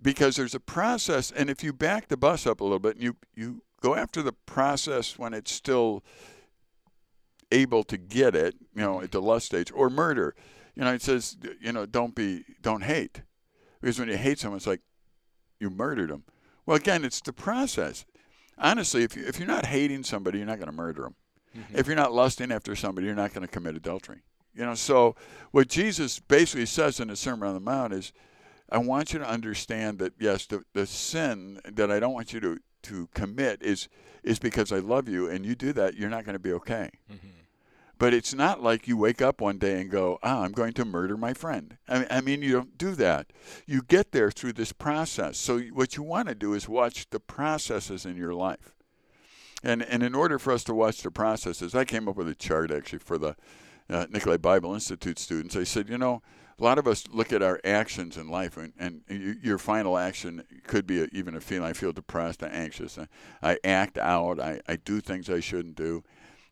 because 0.05 0.37
there's 0.37 0.55
a 0.55 0.61
process 0.61 1.33
and 1.33 1.51
if 1.51 1.65
you 1.65 1.73
back 1.73 2.07
the 2.09 2.17
bus 2.17 2.47
up 2.47 2.61
a 2.61 2.65
little 2.65 2.79
bit 2.79 2.95
and 2.95 3.03
you 3.03 3.17
you 3.35 3.63
go 3.81 3.97
after 3.97 4.23
the 4.23 4.33
process 4.33 5.19
when 5.19 5.35
it's 5.35 5.51
still 5.51 6.05
able 7.51 7.83
to 7.85 7.97
get 7.97 8.35
it 8.37 8.55
you 8.75 8.83
know 8.83 9.01
at 9.01 9.11
the 9.11 9.21
lust 9.21 9.47
stage 9.47 9.73
or 9.75 9.91
murder. 9.91 10.35
You 10.77 10.85
know 10.85 10.93
it 10.93 11.03
says 11.03 11.37
you 11.61 11.73
know 11.73 11.87
don't 11.87 12.15
be 12.15 12.45
don't 12.63 12.85
hate. 12.85 13.23
Because 13.81 13.99
when 13.99 14.09
you 14.09 14.17
hate 14.17 14.39
someone 14.39 14.59
it's 14.59 14.67
like 14.67 14.81
you 15.59 15.71
murdered 15.71 16.11
them 16.11 16.25
well 16.67 16.77
again 16.77 17.05
it's 17.05 17.21
the 17.21 17.33
process. 17.33 18.05
Honestly 18.59 19.03
if, 19.03 19.17
you, 19.17 19.27
if 19.27 19.39
you're 19.39 19.49
not 19.49 19.67
hating 19.67 20.05
somebody 20.05 20.39
you're 20.39 20.47
not 20.47 20.59
going 20.59 20.71
to 20.71 20.73
murder 20.77 21.03
them 21.03 21.17
Mhm. 21.57 21.79
if 21.79 21.87
you're 21.87 21.95
not 21.95 22.13
lusting 22.13 22.51
after 22.51 22.75
somebody 22.75 23.07
you're 23.07 23.15
not 23.15 23.33
going 23.33 23.47
to 23.47 23.53
commit 23.53 23.77
adultery. 23.77 24.23
You 24.55 24.65
know 24.67 24.75
so 24.75 25.15
what 25.53 25.69
jesus 25.69 26.19
basically 26.19 26.67
says 26.67 26.99
in 27.01 27.09
the 27.09 27.17
sermon 27.17 27.49
on 27.49 27.55
the 27.55 27.61
mount 27.61 27.93
is 27.93 28.13
I 28.75 28.79
want 28.79 29.13
you 29.13 29.21
to 29.21 29.29
understand 29.29 30.01
that 30.01 30.15
yes, 30.19 30.47
the, 30.47 30.65
the 30.73 30.85
sin 30.87 31.61
that 31.65 31.93
I 31.93 32.01
don't 32.01 32.13
want 32.13 32.33
you 32.33 32.41
to, 32.41 32.59
to 32.83 33.09
commit 33.15 33.63
is 33.63 33.89
is 34.25 34.39
because 34.39 34.73
I 34.73 34.79
love 34.79 35.09
you, 35.09 35.29
and 35.29 35.45
you 35.47 35.55
do 35.55 35.73
that, 35.75 35.95
you're 35.97 36.11
not 36.11 36.25
going 36.25 36.33
to 36.35 36.39
be 36.49 36.53
okay. 36.55 36.91
Mhm. 37.13 37.31
But 37.99 38.13
it's 38.13 38.35
not 38.35 38.63
like 38.63 38.89
you 38.89 38.97
wake 38.97 39.23
up 39.23 39.41
one 39.41 39.59
day 39.59 39.81
and 39.81 39.89
go, 39.91 40.19
"Ah, 40.23 40.43
I'm 40.43 40.51
going 40.53 40.73
to 40.73 40.85
murder 40.85 41.17
my 41.17 41.33
friend." 41.35 41.77
I 41.89 41.99
mean, 41.99 42.09
I 42.11 42.21
mean, 42.21 42.43
you 42.43 42.53
don't 42.53 42.77
do 42.77 42.97
that. 42.97 43.33
You 43.67 43.83
get 43.83 44.11
there 44.11 44.33
through 44.33 44.55
this 44.55 44.73
process. 44.73 45.39
So 45.39 45.61
what 45.61 45.97
you 45.97 46.03
want 46.03 46.29
to 46.29 46.35
do 46.35 46.55
is 46.55 46.69
watch 46.69 47.09
the 47.11 47.21
processes 47.21 48.05
in 48.05 48.17
your 48.17 48.35
life. 48.35 48.75
And 49.63 49.83
and 49.83 50.03
in 50.03 50.15
order 50.17 50.39
for 50.41 50.53
us 50.53 50.65
to 50.65 50.75
watch 50.75 51.03
the 51.03 51.13
processes, 51.13 51.75
I 51.75 51.85
came 51.85 52.09
up 52.09 52.17
with 52.17 52.29
a 52.29 52.35
chart 52.35 52.73
actually 52.73 52.99
for 52.99 53.19
the 53.19 53.37
uh, 53.89 54.07
Nicolet 54.11 54.43
Bible 54.43 54.75
Institute 54.75 55.19
students. 55.19 55.55
I 55.55 55.65
said, 55.65 55.89
you 55.89 55.99
know, 55.99 56.23
a 56.59 56.65
lot 56.65 56.79
of 56.79 56.87
us 56.87 57.05
look 57.11 57.33
at 57.33 57.43
our 57.43 57.61
actions 57.65 58.17
in 58.17 58.29
life, 58.29 58.57
and, 58.57 58.73
and 58.79 59.39
your 59.43 59.59
final 59.59 59.99
action 59.99 60.45
could 60.67 60.87
be 60.87 61.03
a, 61.03 61.09
even 61.13 61.35
a 61.35 61.41
feeling. 61.41 61.69
I 61.69 61.73
feel 61.73 61.93
depressed, 61.93 62.43
I'm 62.43 62.51
anxious, 62.53 62.99
I, 62.99 63.09
I 63.43 63.59
act 63.65 63.99
out, 63.99 64.41
I, 64.41 64.61
I 64.69 64.77
do 64.77 65.01
things 65.01 65.29
I 65.29 65.41
shouldn't 65.41 65.77
do. 65.77 66.05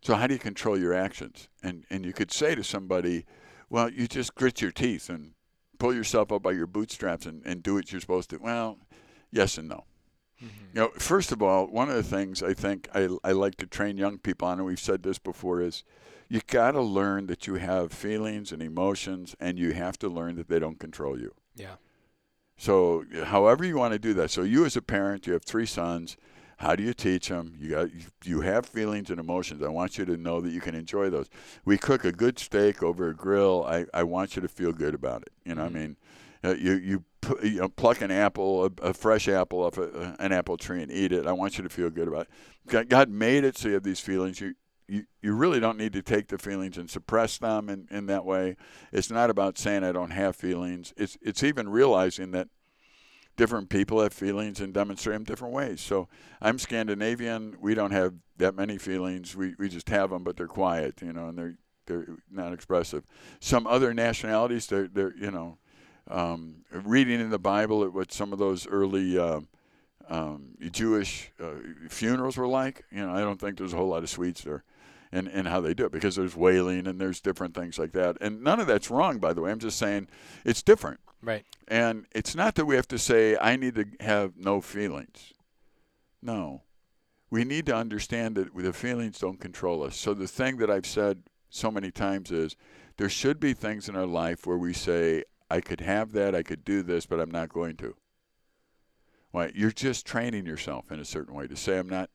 So 0.03 0.15
how 0.15 0.27
do 0.27 0.35
you 0.35 0.41
control 0.41 0.77
your 0.79 0.95
actions? 0.95 1.49
And 1.63 1.85
and 1.89 2.05
you 2.05 2.13
could 2.13 2.33
say 2.33 2.57
to 2.57 2.65
somebody, 2.65 3.25
well, 3.71 3.89
you 3.89 4.09
just 4.09 4.35
grit 4.35 4.61
your 4.61 4.73
teeth 4.73 5.09
and 5.09 5.35
pull 5.79 5.95
yourself 5.95 6.33
up 6.33 6.43
by 6.43 6.53
your 6.53 6.67
bootstraps 6.67 7.27
and, 7.27 7.43
and 7.45 7.63
do 7.63 7.75
what 7.75 7.93
you're 7.93 8.01
supposed 8.01 8.31
to. 8.31 8.39
Well, 8.39 8.79
yes 9.31 9.59
and 9.59 9.69
no. 9.69 9.85
Mhm. 10.43 10.75
You 10.75 10.81
know, 10.81 10.89
first 10.99 11.33
of 11.33 11.43
all, 11.43 11.67
one 11.67 11.89
of 11.89 11.95
the 11.95 12.03
things 12.03 12.43
I 12.43 12.55
think 12.55 12.89
I, 12.95 13.09
I 13.23 13.33
like 13.33 13.57
to 13.57 13.67
train 13.67 13.97
young 13.97 14.19
people 14.19 14.49
on, 14.49 14.59
and 14.59 14.67
we've 14.67 14.81
said 14.81 15.03
this 15.03 15.19
before, 15.19 15.61
is 15.61 15.85
you 16.29 16.41
got 16.47 16.73
to 16.73 16.81
learn 16.81 17.27
that 17.27 17.47
you 17.47 17.55
have 17.57 17.93
feelings 17.93 18.53
and 18.53 18.63
emotions, 18.63 19.37
and 19.39 19.59
you 19.59 19.73
have 19.73 19.99
to 19.99 20.09
learn 20.09 20.37
that 20.37 20.49
they 20.49 20.59
don't 20.59 20.79
control 20.79 21.19
you. 21.21 21.35
Yeah. 21.55 21.77
So, 22.57 23.05
however 23.25 23.65
you 23.65 23.77
want 23.77 23.93
to 23.93 23.99
do 23.99 24.15
that. 24.15 24.31
So, 24.31 24.43
you 24.43 24.65
as 24.65 24.77
a 24.77 24.83
parent, 24.83 25.27
you 25.27 25.33
have 25.33 25.45
three 25.45 25.67
sons. 25.67 26.17
How 26.59 26.77
do 26.77 26.83
you 26.85 26.95
teach 26.95 27.29
them? 27.29 27.55
You 27.59 27.71
got 27.71 27.89
you 28.25 28.41
have 28.43 28.67
feelings 28.67 29.11
and 29.11 29.19
emotions. 29.19 29.63
I 29.63 29.69
want 29.69 29.99
you 29.99 30.05
to 30.05 30.17
know 30.17 30.41
that 30.41 30.51
you 30.51 30.61
can 30.61 30.77
enjoy 30.77 31.11
those. 31.11 31.29
We 31.65 31.77
cook 31.77 32.05
a 32.05 32.13
good 32.13 32.39
steak 32.39 32.83
over 32.85 33.09
a 33.09 33.15
grill. 33.17 33.65
I, 33.67 33.87
I 33.93 34.05
want 34.05 34.37
you 34.37 34.43
to 34.43 34.49
feel 34.49 34.73
good 34.73 34.95
about 34.95 35.23
it. 35.23 35.33
You 35.45 35.57
know, 35.57 35.63
Mhm. 35.65 35.67
I 35.67 35.71
mean, 35.71 35.97
uh, 36.45 36.55
you 36.55 36.75
you, 36.75 37.05
you 37.43 37.61
know, 37.61 37.69
pluck 37.69 38.01
an 38.01 38.11
apple, 38.11 38.65
a, 38.65 38.89
a 38.89 38.95
fresh 38.95 39.29
apple 39.29 39.63
off 39.63 39.79
a, 39.79 40.17
an 40.19 40.33
apple 40.33 40.57
tree 40.57 40.83
and 40.83 40.91
eat 40.91 41.13
it. 41.13 41.27
I 41.27 41.33
want 41.33 41.59
you 41.59 41.65
to 41.65 41.71
feel 41.71 41.91
good 41.91 42.09
about 42.09 42.29
it. 42.69 42.89
God- 42.89 43.09
made 43.11 43.45
it 43.45 43.57
so 43.57 43.69
you 43.69 43.75
have 43.75 43.83
these 43.83 44.01
feelings. 44.01 44.41
You 44.41 44.55
you, 44.89 45.05
you 45.23 45.35
really 45.35 45.61
don't 45.61 45.79
need 45.79 45.93
to 45.95 46.03
take 46.03 46.29
the 46.29 46.37
feelings 46.37 46.77
and 46.77 46.91
suppress 46.91 47.39
them 47.39 47.71
in, 47.71 47.87
in 47.91 48.07
that 48.07 48.27
way. 48.27 48.57
It's 48.93 49.11
not 49.11 49.31
about 49.31 49.57
saying 49.57 49.85
I 49.85 49.93
don't 49.93 50.11
have 50.11 50.37
feelings. 50.37 50.93
It's 50.97 51.17
it's 51.23 51.43
even 51.43 51.69
realizing 51.69 52.33
that 52.33 52.49
different 53.37 53.71
people 53.71 54.03
have 54.03 54.13
feelings 54.13 54.61
and 54.61 54.75
demonstrate 54.75 55.15
them 55.15 55.25
different 55.25 55.55
ways. 55.55 55.81
So 55.81 56.09
I'm 56.41 56.59
Scandinavian. 56.59 57.57
We 57.61 57.75
don't 57.75 57.93
have 57.93 58.15
that 58.37 58.55
many 58.55 58.77
feelings. 58.77 59.35
We 59.35 59.55
we 59.59 59.69
just 59.69 59.89
have 59.89 60.11
them, 60.11 60.25
but 60.25 60.37
they're 60.37 60.47
quiet, 60.47 61.01
you 61.01 61.13
know, 61.13 61.29
and 61.29 61.39
they're 61.39 61.55
they're 61.87 62.07
not 62.31 62.53
expressive. 62.53 63.05
Some 63.41 63.67
other 63.67 63.95
nationalities, 63.95 64.67
they're 64.67 64.89
they're 64.89 65.15
you 65.17 65.31
know, 65.31 65.59
um, 66.09 66.65
reading 66.71 67.21
in 67.21 67.31
the 67.31 67.39
Bible 67.39 67.85
at 67.85 67.93
what 67.93 68.13
some 68.13 68.33
of 68.33 68.39
those 68.39 68.67
early. 68.67 69.19
Uh, 69.19 69.41
um, 70.09 70.57
Jewish 70.73 71.31
uh, 71.41 71.53
funerals 71.89 72.37
were 72.37 72.49
like, 72.49 72.85
you 72.91 73.07
know, 73.07 73.15
I 73.15 73.21
don't 73.21 73.41
think 73.41 73.57
there's 73.57 73.73
a 73.73 73.77
whole 73.77 73.89
lot 73.89 74.03
of 74.03 74.11
sweets 74.11 74.43
there, 74.43 74.65
and 75.13 75.29
and 75.29 75.47
how 75.47 75.61
they 75.61 75.75
do 75.75 75.87
it 75.87 75.93
because 75.93 76.17
there's 76.17 76.37
wailing 76.37 76.87
and 76.87 77.01
there's 77.01 77.21
different 77.21 77.55
things 77.55 77.79
like 77.79 77.93
that, 77.93 78.19
and 78.21 78.43
none 78.43 78.61
of 78.61 78.67
that's 78.67 78.91
wrong, 78.91 79.19
by 79.19 79.33
the 79.33 79.41
way. 79.41 79.51
I'm 79.51 79.61
just 79.61 79.79
saying 79.79 80.09
it's 80.45 80.63
different. 80.63 81.01
Right. 81.23 81.45
And 81.69 82.07
it's 82.13 82.35
not 82.35 82.57
that 82.57 82.67
we 82.67 82.75
have 82.75 82.89
to 82.89 82.99
say, 82.99 83.37
I 83.41 83.57
need 83.57 83.77
to 83.77 83.87
have 84.01 84.37
no 84.37 84.61
feelings. 84.61 85.33
No. 86.21 86.63
We 87.31 87.45
need 87.45 87.67
to 87.67 87.77
understand 87.77 88.37
that 88.37 88.55
the 88.55 88.73
feelings 88.73 89.21
don't 89.21 89.41
control 89.41 89.83
us. 89.85 89.97
So 89.97 90.15
the 90.15 90.27
thing 90.27 90.57
that 90.59 90.71
I've 90.71 90.87
said 90.87 91.23
so 91.49 91.71
many 91.71 91.91
times 91.91 92.31
is 92.31 92.57
there 92.97 93.09
should 93.09 93.41
be 93.41 93.55
things 93.55 93.89
in 93.89 93.97
our 93.97 94.07
life 94.07 94.47
where 94.47 94.59
we 94.59 94.73
say, 94.73 95.25
I 95.53 95.61
could 95.61 95.83
have 95.83 96.13
that, 96.13 96.35
I 96.35 96.43
could 96.43 96.65
do 96.65 96.83
this, 96.83 97.05
but 97.05 97.21
I'm 97.21 97.31
not 97.31 97.51
going 97.51 97.77
to. 97.77 97.95
Why? 99.33 99.53
You're 99.55 99.71
just 99.71 100.07
training 100.07 100.47
yourself 100.47 100.91
in 100.91 100.99
a 100.99 101.05
certain 101.05 101.35
way 101.35 101.47
to 101.47 101.57
say, 101.57 101.77
I'm 101.79 101.91
not. 101.91 102.09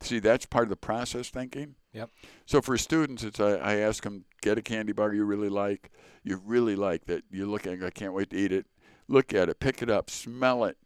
See, 0.00 0.18
that's 0.18 0.44
part 0.44 0.64
of 0.64 0.70
the 0.70 0.76
process 0.76 1.28
thinking. 1.28 1.76
Yep. 1.92 2.10
So 2.46 2.60
for 2.60 2.76
students, 2.76 3.22
it's 3.22 3.38
I, 3.38 3.52
I 3.52 3.76
ask 3.76 4.02
them, 4.02 4.24
get 4.42 4.58
a 4.58 4.62
candy 4.62 4.92
bar 4.92 5.14
you 5.14 5.24
really 5.24 5.48
like, 5.48 5.92
you 6.24 6.40
really 6.44 6.74
like 6.74 7.04
that. 7.04 7.22
You 7.30 7.46
look 7.46 7.64
at, 7.64 7.74
it, 7.74 7.84
I 7.84 7.90
can't 7.90 8.12
wait 8.12 8.30
to 8.30 8.36
eat 8.36 8.50
it. 8.50 8.66
Look 9.06 9.32
at 9.34 9.48
it, 9.48 9.60
pick 9.60 9.82
it 9.82 9.90
up, 9.90 10.10
smell 10.10 10.64
it, 10.64 10.76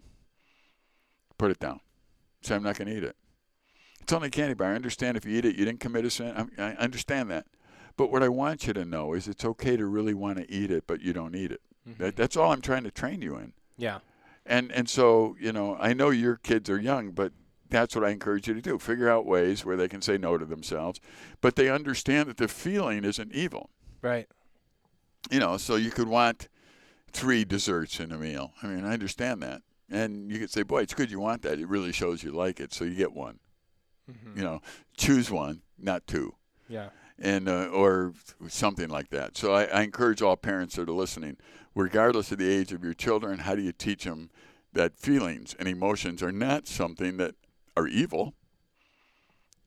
put 1.38 1.50
it 1.50 1.58
down. 1.58 1.80
Say, 2.42 2.54
I'm 2.54 2.62
not 2.62 2.76
going 2.76 2.88
to 2.88 2.96
eat 2.98 3.04
it. 3.04 3.16
It's 4.02 4.12
only 4.12 4.28
a 4.28 4.30
candy 4.30 4.52
bar. 4.52 4.72
I 4.72 4.74
understand 4.74 5.16
if 5.16 5.24
you 5.24 5.38
eat 5.38 5.46
it, 5.46 5.56
you 5.56 5.64
didn't 5.64 5.80
commit 5.80 6.04
a 6.04 6.10
sin. 6.10 6.50
I, 6.58 6.62
I 6.62 6.74
understand 6.74 7.30
that. 7.30 7.46
But 7.96 8.10
what 8.12 8.22
I 8.22 8.28
want 8.28 8.66
you 8.66 8.74
to 8.74 8.84
know 8.84 9.14
is 9.14 9.26
it's 9.26 9.44
okay 9.44 9.78
to 9.78 9.86
really 9.86 10.12
want 10.12 10.36
to 10.36 10.50
eat 10.52 10.70
it, 10.70 10.84
but 10.86 11.00
you 11.00 11.14
don't 11.14 11.34
eat 11.34 11.50
it. 11.50 11.62
Mm-hmm. 11.88 12.02
That, 12.02 12.16
that's 12.16 12.36
all 12.36 12.52
I'm 12.52 12.60
trying 12.60 12.84
to 12.84 12.90
train 12.90 13.22
you 13.22 13.36
in. 13.36 13.52
Yeah. 13.76 13.98
And 14.46 14.70
and 14.72 14.88
so 14.88 15.36
you 15.40 15.52
know, 15.52 15.76
I 15.78 15.94
know 15.94 16.10
your 16.10 16.36
kids 16.36 16.68
are 16.68 16.80
young, 16.80 17.10
but 17.10 17.32
that's 17.70 17.96
what 17.96 18.04
I 18.04 18.10
encourage 18.10 18.46
you 18.46 18.54
to 18.54 18.60
do. 18.60 18.78
Figure 18.78 19.08
out 19.08 19.26
ways 19.26 19.64
where 19.64 19.76
they 19.76 19.88
can 19.88 20.02
say 20.02 20.18
no 20.18 20.38
to 20.38 20.44
themselves, 20.44 21.00
but 21.40 21.56
they 21.56 21.68
understand 21.68 22.28
that 22.28 22.36
the 22.36 22.48
feeling 22.48 23.04
isn't 23.04 23.32
evil. 23.32 23.70
Right. 24.02 24.28
You 25.30 25.40
know, 25.40 25.56
so 25.56 25.76
you 25.76 25.90
could 25.90 26.08
want 26.08 26.48
three 27.10 27.44
desserts 27.44 28.00
in 28.00 28.12
a 28.12 28.18
meal. 28.18 28.52
I 28.62 28.66
mean, 28.66 28.84
I 28.84 28.92
understand 28.92 29.42
that. 29.42 29.62
And 29.90 30.30
you 30.30 30.38
could 30.38 30.50
say, 30.50 30.62
boy, 30.62 30.82
it's 30.82 30.94
good 30.94 31.10
you 31.10 31.20
want 31.20 31.42
that. 31.42 31.58
It 31.58 31.68
really 31.68 31.92
shows 31.92 32.22
you 32.22 32.32
like 32.32 32.60
it, 32.60 32.72
so 32.72 32.84
you 32.84 32.94
get 32.94 33.12
one. 33.12 33.38
Mm-hmm. 34.10 34.38
You 34.38 34.44
know, 34.44 34.60
choose 34.96 35.30
one, 35.30 35.62
not 35.78 36.06
two. 36.06 36.34
Yeah. 36.68 36.88
And 37.18 37.48
uh, 37.48 37.66
or 37.66 38.12
something 38.48 38.88
like 38.88 39.10
that. 39.10 39.36
So 39.36 39.52
I, 39.52 39.64
I 39.64 39.82
encourage 39.82 40.22
all 40.22 40.36
parents 40.36 40.76
that 40.76 40.88
are 40.88 40.92
listening, 40.92 41.36
regardless 41.74 42.32
of 42.32 42.38
the 42.38 42.50
age 42.50 42.72
of 42.72 42.82
your 42.82 42.94
children, 42.94 43.40
how 43.40 43.54
do 43.54 43.62
you 43.62 43.72
teach 43.72 44.04
them 44.04 44.30
that 44.72 44.96
feelings 44.98 45.54
and 45.58 45.68
emotions 45.68 46.22
are 46.22 46.32
not 46.32 46.66
something 46.66 47.16
that 47.16 47.34
are 47.76 47.86
evil, 47.86 48.34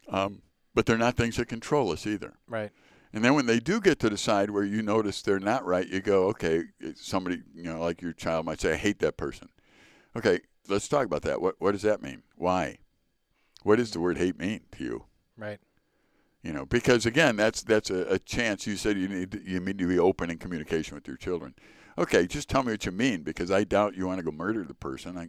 um, 0.10 0.42
but 0.74 0.86
they're 0.86 0.98
not 0.98 1.16
things 1.16 1.38
that 1.38 1.48
control 1.48 1.92
us 1.92 2.06
either. 2.06 2.34
Right. 2.48 2.72
And 3.14 3.24
then 3.24 3.34
when 3.34 3.46
they 3.46 3.60
do 3.60 3.80
get 3.80 4.00
to 4.00 4.10
the 4.10 4.18
side 4.18 4.52
where 4.52 4.64
you 4.64 4.82
notice 4.82 5.22
they're 5.22 5.40
not 5.40 5.66
right, 5.66 5.88
you 5.88 6.02
go, 6.02 6.28
okay, 6.28 6.64
somebody, 6.96 7.42
you 7.56 7.64
know, 7.64 7.80
like 7.80 8.02
your 8.02 8.14
child 8.14 8.46
might 8.46 8.60
say, 8.60 8.74
I 8.74 8.78
hate 8.78 9.00
that 9.00 9.18
person. 9.18 9.50
Okay, 10.16 10.42
let's 10.68 10.88
talk 10.88 11.06
about 11.06 11.22
that. 11.24 11.42
What 11.42 11.56
what 11.60 11.72
does 11.72 11.84
that 11.84 12.02
mean? 12.02 12.24
Why? 12.36 12.80
What 13.64 13.78
does 13.78 13.92
the 13.92 14.00
word 14.00 14.18
hate 14.18 14.38
mean 14.38 14.62
to 14.74 14.84
you? 14.84 15.06
Right. 15.38 15.60
You 16.48 16.54
know, 16.54 16.66
because 16.66 17.06
again, 17.06 17.36
that's 17.36 17.62
that's 17.62 17.90
a, 17.90 18.04
a 18.04 18.20
chance. 18.20 18.66
You 18.66 18.78
said 18.78 18.98
you 18.98 19.10
need 19.10 19.42
you 19.46 19.60
need 19.60 19.78
to 19.80 19.86
be 19.86 20.00
open 20.00 20.30
in 20.30 20.38
communication 20.38 20.96
with 20.96 21.06
your 21.06 21.18
children. 21.18 21.54
Okay, 21.98 22.26
just 22.26 22.48
tell 22.48 22.64
me 22.64 22.72
what 22.72 22.86
you 22.86 22.94
mean, 22.94 23.24
because 23.24 23.52
I 23.52 23.66
doubt 23.66 23.98
you 23.98 24.08
want 24.08 24.20
to 24.20 24.24
go 24.24 24.32
murder 24.32 24.64
the 24.64 24.74
person. 24.74 25.18
I, 25.18 25.28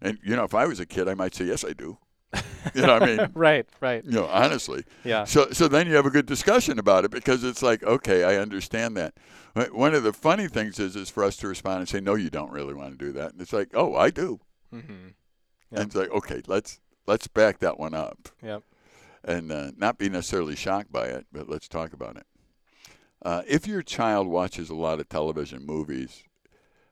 and 0.00 0.18
you 0.24 0.34
know, 0.34 0.42
if 0.42 0.54
I 0.56 0.66
was 0.66 0.80
a 0.80 0.86
kid, 0.86 1.06
I 1.06 1.14
might 1.14 1.36
say 1.36 1.44
yes, 1.44 1.64
I 1.64 1.72
do. 1.72 1.98
You 2.74 2.82
know, 2.82 2.94
what 2.94 3.02
I 3.04 3.06
mean, 3.06 3.30
right. 3.34 3.64
Right. 3.80 4.04
you 4.04 4.10
know, 4.10 4.26
honestly. 4.26 4.82
Yeah. 5.04 5.22
So 5.22 5.52
so 5.52 5.68
then 5.68 5.86
you 5.86 5.94
have 5.94 6.04
a 6.04 6.10
good 6.10 6.26
discussion 6.26 6.80
about 6.80 7.04
it 7.04 7.12
because 7.12 7.44
it's 7.44 7.62
like, 7.62 7.84
okay, 7.84 8.24
I 8.24 8.34
understand 8.34 8.96
that. 8.96 9.14
One 9.70 9.94
of 9.94 10.02
the 10.02 10.12
funny 10.12 10.48
things 10.48 10.80
is 10.80 10.96
is 10.96 11.10
for 11.10 11.22
us 11.22 11.36
to 11.36 11.46
respond 11.46 11.78
and 11.78 11.88
say, 11.88 12.00
no, 12.00 12.16
you 12.16 12.28
don't 12.28 12.50
really 12.50 12.74
want 12.74 12.98
to 12.98 12.98
do 12.98 13.12
that. 13.12 13.34
And 13.34 13.40
it's 13.40 13.52
like, 13.52 13.68
oh, 13.74 13.94
I 13.94 14.10
do. 14.10 14.40
Mm-hmm. 14.74 15.10
And 15.70 15.86
it's 15.86 15.94
like, 15.94 16.10
okay, 16.10 16.42
let's 16.48 16.80
let's 17.06 17.28
back 17.28 17.60
that 17.60 17.78
one 17.78 17.94
up. 17.94 18.30
Yep. 18.42 18.64
And 19.26 19.50
uh, 19.50 19.72
not 19.76 19.98
be 19.98 20.08
necessarily 20.08 20.54
shocked 20.56 20.92
by 20.92 21.06
it, 21.06 21.26
but 21.32 21.48
let's 21.48 21.68
talk 21.68 21.92
about 21.92 22.16
it. 22.16 22.26
Uh, 23.22 23.42
if 23.48 23.66
your 23.66 23.82
child 23.82 24.28
watches 24.28 24.70
a 24.70 24.74
lot 24.74 25.00
of 25.00 25.08
television 25.08 25.66
movies, 25.66 26.22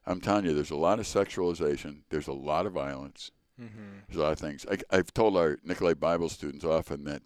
I'm 0.04 0.20
telling 0.20 0.44
you, 0.44 0.52
there's 0.52 0.72
a 0.72 0.76
lot 0.76 0.98
of 0.98 1.06
sexualization, 1.06 2.00
there's 2.10 2.28
a 2.28 2.32
lot 2.32 2.66
of 2.66 2.72
violence, 2.72 3.30
Mm-hmm. 3.60 3.98
there's 4.08 4.18
a 4.18 4.22
lot 4.22 4.32
of 4.32 4.38
things. 4.40 4.66
I, 4.68 4.78
I've 4.90 5.14
told 5.14 5.36
our 5.36 5.58
Nicolet 5.62 6.00
Bible 6.00 6.28
students 6.28 6.64
often 6.64 7.04
that 7.04 7.22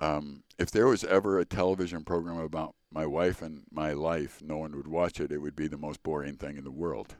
um, 0.00 0.44
if 0.56 0.70
there 0.70 0.86
was 0.86 1.02
ever 1.02 1.40
a 1.40 1.44
television 1.44 2.04
program 2.04 2.38
about 2.38 2.76
my 2.92 3.06
wife 3.06 3.42
and 3.42 3.62
my 3.72 3.92
life, 3.92 4.40
no 4.40 4.56
one 4.58 4.76
would 4.76 4.86
watch 4.86 5.18
it. 5.18 5.32
It 5.32 5.38
would 5.38 5.56
be 5.56 5.66
the 5.66 5.76
most 5.76 6.02
boring 6.04 6.36
thing 6.36 6.56
in 6.58 6.62
the 6.62 6.70
world. 6.70 7.16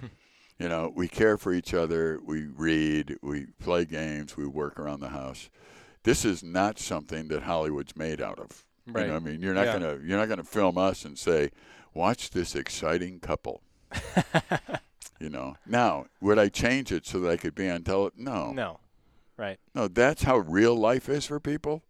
you 0.58 0.68
know, 0.68 0.92
we 0.94 1.08
care 1.08 1.36
for 1.36 1.52
each 1.52 1.74
other, 1.74 2.20
we 2.24 2.46
read, 2.46 3.16
we 3.22 3.46
play 3.60 3.84
games, 3.84 4.36
we 4.36 4.46
work 4.46 4.78
around 4.78 5.00
the 5.00 5.08
house. 5.08 5.50
This 6.04 6.24
is 6.24 6.42
not 6.44 6.78
something 6.78 7.28
that 7.28 7.42
Hollywood's 7.42 7.96
made 7.96 8.20
out 8.20 8.38
of. 8.38 8.64
Right. 8.86 9.02
You 9.02 9.08
know, 9.08 9.16
I 9.16 9.18
mean, 9.18 9.40
you're 9.40 9.54
not 9.54 9.66
Yeah. 9.66 9.72
gonna 9.78 9.98
you're 10.04 10.18
not 10.18 10.28
gonna 10.28 10.44
film 10.44 10.78
us 10.78 11.04
and 11.04 11.18
say, 11.18 11.50
"Watch 11.94 12.30
this 12.30 12.54
exciting 12.54 13.18
couple." 13.20 13.62
you 15.20 15.30
know. 15.30 15.56
Now, 15.66 16.06
would 16.20 16.38
I 16.38 16.48
change 16.48 16.92
it 16.92 17.06
so 17.06 17.20
that 17.20 17.30
I 17.30 17.36
could 17.36 17.54
be 17.54 17.68
on 17.68 17.82
tele? 17.82 18.10
No. 18.16 18.52
no. 18.52 18.80
Right. 19.36 19.58
No, 19.74 19.88
that's 19.88 20.22
how 20.22 20.38
real 20.38 20.76
life 20.76 21.08
is 21.08 21.26
for 21.26 21.40
people. 21.40 21.82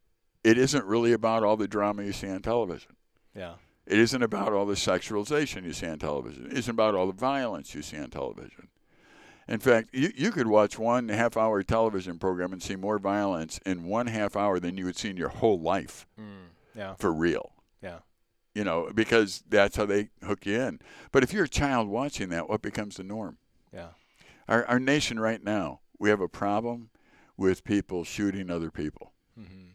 It 0.42 0.56
isn't 0.58 0.84
really 0.84 1.12
about 1.12 1.42
all 1.42 1.56
the 1.56 1.68
drama 1.68 2.04
you 2.04 2.12
see 2.12 2.28
on 2.28 2.42
television. 2.42 2.96
Yeah. 3.34 3.54
It 3.86 3.98
isn't 3.98 4.22
about 4.22 4.52
all 4.52 4.64
the 4.64 4.74
sexualization 4.74 5.64
you 5.64 5.72
see 5.72 5.86
on 5.86 5.98
television. 5.98 6.46
It 6.46 6.56
isn't 6.58 6.70
about 6.70 6.94
all 6.94 7.06
the 7.06 7.12
violence 7.12 7.74
you 7.74 7.82
see 7.82 7.98
on 7.98 8.10
television. 8.10 8.68
In 9.48 9.58
fact, 9.60 9.90
you, 9.92 10.10
you 10.16 10.30
could 10.30 10.46
watch 10.46 10.78
one 10.78 11.08
half 11.08 11.36
hour 11.36 11.62
television 11.62 12.18
program 12.18 12.52
and 12.52 12.62
see 12.62 12.76
more 12.76 12.98
violence 12.98 13.58
in 13.66 13.84
one 13.84 14.06
half 14.06 14.36
hour 14.36 14.58
than 14.58 14.76
you 14.78 14.86
would 14.86 14.96
see 14.96 15.10
in 15.10 15.16
your 15.16 15.28
whole 15.28 15.60
life 15.60 16.06
Mm. 16.18 16.48
Yeah. 16.74 16.94
for 16.94 17.12
real. 17.12 17.52
Yeah. 17.82 17.98
You 18.54 18.64
know, 18.64 18.90
because 18.94 19.42
that's 19.48 19.76
how 19.76 19.84
they 19.86 20.08
hook 20.24 20.46
you 20.46 20.60
in. 20.60 20.80
But 21.12 21.22
if 21.22 21.32
you're 21.32 21.44
a 21.44 21.48
child 21.48 21.88
watching 21.88 22.30
that, 22.30 22.48
what 22.48 22.62
becomes 22.62 22.96
the 22.96 23.04
norm? 23.04 23.38
Yeah. 23.72 23.88
Our, 24.48 24.64
our 24.66 24.78
nation 24.80 25.18
right 25.20 25.42
now, 25.42 25.80
we 25.98 26.08
have 26.10 26.20
a 26.20 26.28
problem 26.28 26.90
with 27.36 27.64
people 27.64 28.04
shooting 28.04 28.50
other 28.50 28.70
people. 28.70 29.12
Mm-hmm. 29.38 29.70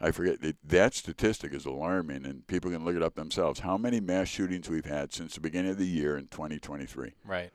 I 0.00 0.10
forget 0.10 0.40
that, 0.42 0.56
that 0.64 0.94
statistic 0.94 1.52
is 1.54 1.64
alarming, 1.66 2.24
and 2.26 2.46
people 2.46 2.70
can 2.70 2.84
look 2.84 2.96
it 2.96 3.02
up 3.02 3.14
themselves. 3.14 3.60
How 3.60 3.76
many 3.78 4.00
mass 4.00 4.28
shootings 4.28 4.68
we've 4.68 4.84
had 4.84 5.12
since 5.12 5.34
the 5.34 5.40
beginning 5.40 5.70
of 5.72 5.78
the 5.78 5.86
year 5.86 6.16
in 6.16 6.26
2023? 6.26 7.12
Right. 7.24 7.50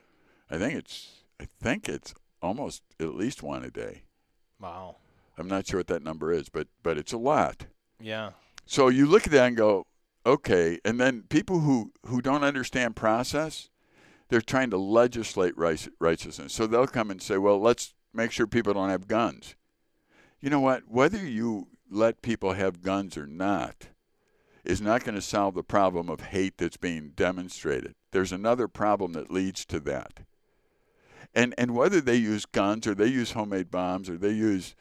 I 0.49 0.57
think 0.57 0.73
it's 0.75 1.18
I 1.39 1.47
think 1.61 1.87
it's 1.87 2.13
almost 2.41 2.83
at 2.99 3.15
least 3.15 3.43
one 3.43 3.63
a 3.63 3.71
day. 3.71 4.03
Wow. 4.59 4.97
I'm 5.37 5.47
not 5.47 5.67
sure 5.67 5.79
what 5.79 5.87
that 5.87 6.03
number 6.03 6.31
is, 6.31 6.49
but 6.49 6.67
but 6.83 6.97
it's 6.97 7.13
a 7.13 7.17
lot. 7.17 7.67
Yeah. 7.99 8.31
So 8.65 8.89
you 8.89 9.05
look 9.05 9.25
at 9.25 9.31
that 9.31 9.47
and 9.47 9.57
go, 9.57 9.87
okay. 10.25 10.79
And 10.83 10.99
then 10.99 11.23
people 11.29 11.61
who 11.61 11.91
who 12.05 12.21
don't 12.21 12.43
understand 12.43 12.95
process, 12.95 13.69
they're 14.27 14.41
trying 14.41 14.69
to 14.71 14.77
legislate 14.77 15.53
righteousness. 15.57 16.53
So 16.53 16.67
they'll 16.67 16.87
come 16.87 17.09
and 17.09 17.21
say, 17.21 17.37
well, 17.37 17.59
let's 17.59 17.93
make 18.13 18.31
sure 18.31 18.47
people 18.47 18.73
don't 18.73 18.89
have 18.89 19.07
guns. 19.07 19.55
You 20.41 20.49
know 20.49 20.59
what? 20.59 20.83
Whether 20.87 21.25
you 21.25 21.67
let 21.89 22.21
people 22.21 22.53
have 22.53 22.81
guns 22.81 23.17
or 23.17 23.25
not 23.25 23.87
is 24.63 24.81
not 24.81 25.03
going 25.03 25.15
to 25.15 25.21
solve 25.21 25.55
the 25.55 25.63
problem 25.63 26.09
of 26.09 26.21
hate 26.21 26.57
that's 26.57 26.77
being 26.77 27.11
demonstrated. 27.15 27.95
There's 28.11 28.31
another 28.31 28.67
problem 28.67 29.13
that 29.13 29.31
leads 29.31 29.65
to 29.65 29.79
that. 29.81 30.21
And 31.33 31.53
and 31.57 31.75
whether 31.75 32.01
they 32.01 32.15
use 32.15 32.45
guns 32.45 32.87
or 32.87 32.95
they 32.95 33.07
use 33.07 33.31
homemade 33.31 33.71
bombs 33.71 34.09
or 34.09 34.17
they 34.17 34.31
use 34.31 34.75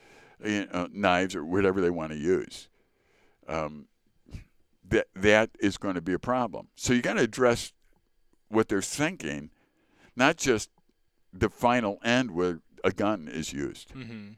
you 0.44 0.66
know, 0.72 0.88
knives 0.92 1.34
or 1.34 1.44
whatever 1.44 1.80
they 1.80 1.90
want 1.90 2.12
to 2.12 2.18
use, 2.18 2.68
um, 3.48 3.86
that 4.88 5.08
that 5.14 5.50
is 5.60 5.76
going 5.76 5.94
to 5.94 6.00
be 6.00 6.12
a 6.12 6.18
problem. 6.18 6.68
So 6.76 6.92
you 6.92 7.02
got 7.02 7.14
to 7.14 7.22
address 7.22 7.72
what 8.48 8.68
they're 8.68 8.82
thinking, 8.82 9.50
not 10.16 10.36
just 10.36 10.70
the 11.32 11.50
final 11.50 11.98
end 12.04 12.30
where 12.30 12.60
a 12.84 12.92
gun 12.92 13.28
is 13.28 13.52
used. 13.52 13.92
Mm-hmm. 13.94 14.32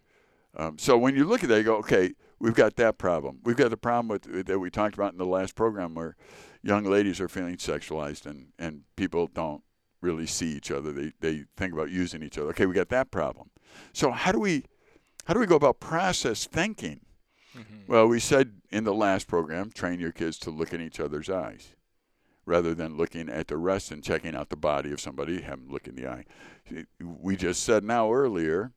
Um, 0.56 0.78
so 0.78 0.98
when 0.98 1.14
you 1.14 1.24
look 1.24 1.44
at 1.44 1.48
that, 1.48 1.58
you 1.58 1.64
go, 1.64 1.76
okay, 1.76 2.14
we've 2.40 2.54
got 2.54 2.76
that 2.76 2.98
problem. 2.98 3.38
We've 3.44 3.56
got 3.56 3.70
the 3.70 3.76
problem 3.76 4.08
with 4.08 4.46
that 4.46 4.58
we 4.58 4.70
talked 4.70 4.94
about 4.94 5.12
in 5.12 5.18
the 5.18 5.26
last 5.26 5.54
program 5.54 5.94
where 5.94 6.16
young 6.62 6.84
ladies 6.84 7.20
are 7.20 7.28
feeling 7.28 7.56
sexualized 7.56 8.26
and, 8.26 8.48
and 8.58 8.82
people 8.96 9.28
don't 9.28 9.62
really 10.00 10.26
see 10.26 10.48
each 10.48 10.70
other. 10.70 10.92
They 10.92 11.12
they 11.20 11.44
think 11.56 11.72
about 11.72 11.90
using 11.90 12.22
each 12.22 12.38
other. 12.38 12.48
Okay, 12.50 12.66
we 12.66 12.74
got 12.74 12.88
that 12.90 13.10
problem. 13.10 13.50
So 13.92 14.10
how 14.10 14.32
do 14.32 14.40
we 14.40 14.64
how 15.24 15.34
do 15.34 15.40
we 15.40 15.46
go 15.46 15.56
about 15.56 15.80
process 15.80 16.46
thinking? 16.46 17.00
Mm-hmm. 17.56 17.92
Well, 17.92 18.06
we 18.06 18.20
said 18.20 18.60
in 18.70 18.84
the 18.84 18.94
last 18.94 19.26
program, 19.26 19.70
train 19.70 20.00
your 20.00 20.12
kids 20.12 20.38
to 20.38 20.50
look 20.50 20.72
in 20.72 20.80
each 20.80 21.00
other's 21.00 21.28
eyes 21.28 21.74
rather 22.46 22.74
than 22.74 22.96
looking 22.96 23.28
at 23.28 23.48
the 23.48 23.56
rest 23.56 23.90
and 23.90 24.02
checking 24.02 24.34
out 24.34 24.48
the 24.48 24.56
body 24.56 24.92
of 24.92 25.00
somebody, 25.00 25.40
have 25.42 25.60
them 25.60 25.70
look 25.70 25.86
in 25.86 25.94
the 25.94 26.06
eye. 26.06 26.24
We 27.00 27.36
just 27.36 27.62
said 27.62 27.84
now 27.84 28.12
earlier 28.12 28.72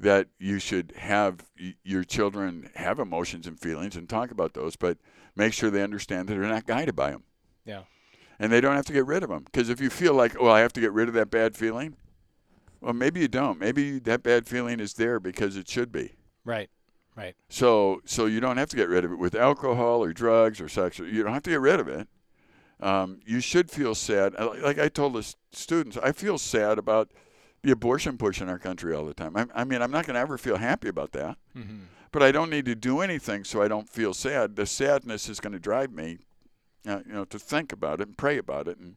that 0.00 0.28
you 0.38 0.58
should 0.58 0.92
have 0.96 1.44
your 1.84 2.02
children 2.02 2.70
have 2.74 2.98
emotions 2.98 3.46
and 3.46 3.58
feelings 3.58 3.96
and 3.96 4.08
talk 4.08 4.30
about 4.30 4.54
those, 4.54 4.74
but 4.76 4.98
make 5.36 5.52
sure 5.52 5.70
they 5.70 5.82
understand 5.82 6.28
that 6.28 6.34
they're 6.34 6.42
not 6.42 6.66
guided 6.66 6.96
by 6.96 7.12
them. 7.12 7.22
Yeah. 7.64 7.82
And 8.42 8.50
they 8.50 8.60
don't 8.60 8.74
have 8.74 8.84
to 8.86 8.92
get 8.92 9.06
rid 9.06 9.22
of 9.22 9.28
them. 9.28 9.44
Because 9.44 9.68
if 9.68 9.80
you 9.80 9.88
feel 9.88 10.14
like, 10.14 10.38
well, 10.40 10.52
I 10.52 10.60
have 10.60 10.72
to 10.72 10.80
get 10.80 10.92
rid 10.92 11.06
of 11.06 11.14
that 11.14 11.30
bad 11.30 11.56
feeling, 11.56 11.94
well, 12.80 12.92
maybe 12.92 13.20
you 13.20 13.28
don't. 13.28 13.60
Maybe 13.60 14.00
that 14.00 14.24
bad 14.24 14.48
feeling 14.48 14.80
is 14.80 14.94
there 14.94 15.20
because 15.20 15.56
it 15.56 15.68
should 15.68 15.92
be. 15.92 16.16
Right. 16.44 16.68
Right. 17.14 17.36
So, 17.48 18.00
so 18.04 18.26
you 18.26 18.40
don't 18.40 18.56
have 18.56 18.68
to 18.70 18.76
get 18.76 18.88
rid 18.88 19.04
of 19.04 19.12
it 19.12 19.18
with 19.18 19.36
alcohol 19.36 20.02
or 20.02 20.12
drugs 20.12 20.60
or 20.60 20.68
sex. 20.68 20.98
You 20.98 21.22
don't 21.22 21.34
have 21.34 21.44
to 21.44 21.50
get 21.50 21.60
rid 21.60 21.78
of 21.78 21.86
it. 21.86 22.08
Um, 22.80 23.20
you 23.24 23.38
should 23.38 23.70
feel 23.70 23.94
sad. 23.94 24.34
Like 24.34 24.80
I 24.80 24.88
told 24.88 25.12
the 25.12 25.34
students, 25.52 25.96
I 26.02 26.10
feel 26.10 26.36
sad 26.36 26.78
about 26.78 27.12
the 27.62 27.70
abortion 27.70 28.18
push 28.18 28.40
in 28.40 28.48
our 28.48 28.58
country 28.58 28.92
all 28.92 29.04
the 29.04 29.14
time. 29.14 29.36
I, 29.36 29.46
I 29.54 29.62
mean, 29.62 29.82
I'm 29.82 29.92
not 29.92 30.04
going 30.04 30.14
to 30.14 30.20
ever 30.20 30.36
feel 30.36 30.56
happy 30.56 30.88
about 30.88 31.12
that. 31.12 31.36
Mm-hmm. 31.56 31.82
But 32.10 32.24
I 32.24 32.32
don't 32.32 32.50
need 32.50 32.64
to 32.64 32.74
do 32.74 33.00
anything 33.02 33.44
so 33.44 33.62
I 33.62 33.68
don't 33.68 33.88
feel 33.88 34.12
sad. 34.12 34.56
The 34.56 34.66
sadness 34.66 35.28
is 35.28 35.38
going 35.38 35.52
to 35.52 35.60
drive 35.60 35.92
me, 35.92 36.18
uh, 36.86 37.00
you 37.06 37.12
know, 37.12 37.24
to 37.24 37.38
think 37.38 37.72
about 37.72 38.00
it 38.00 38.08
and 38.08 38.16
pray 38.16 38.38
about 38.38 38.68
it 38.68 38.78
and 38.78 38.96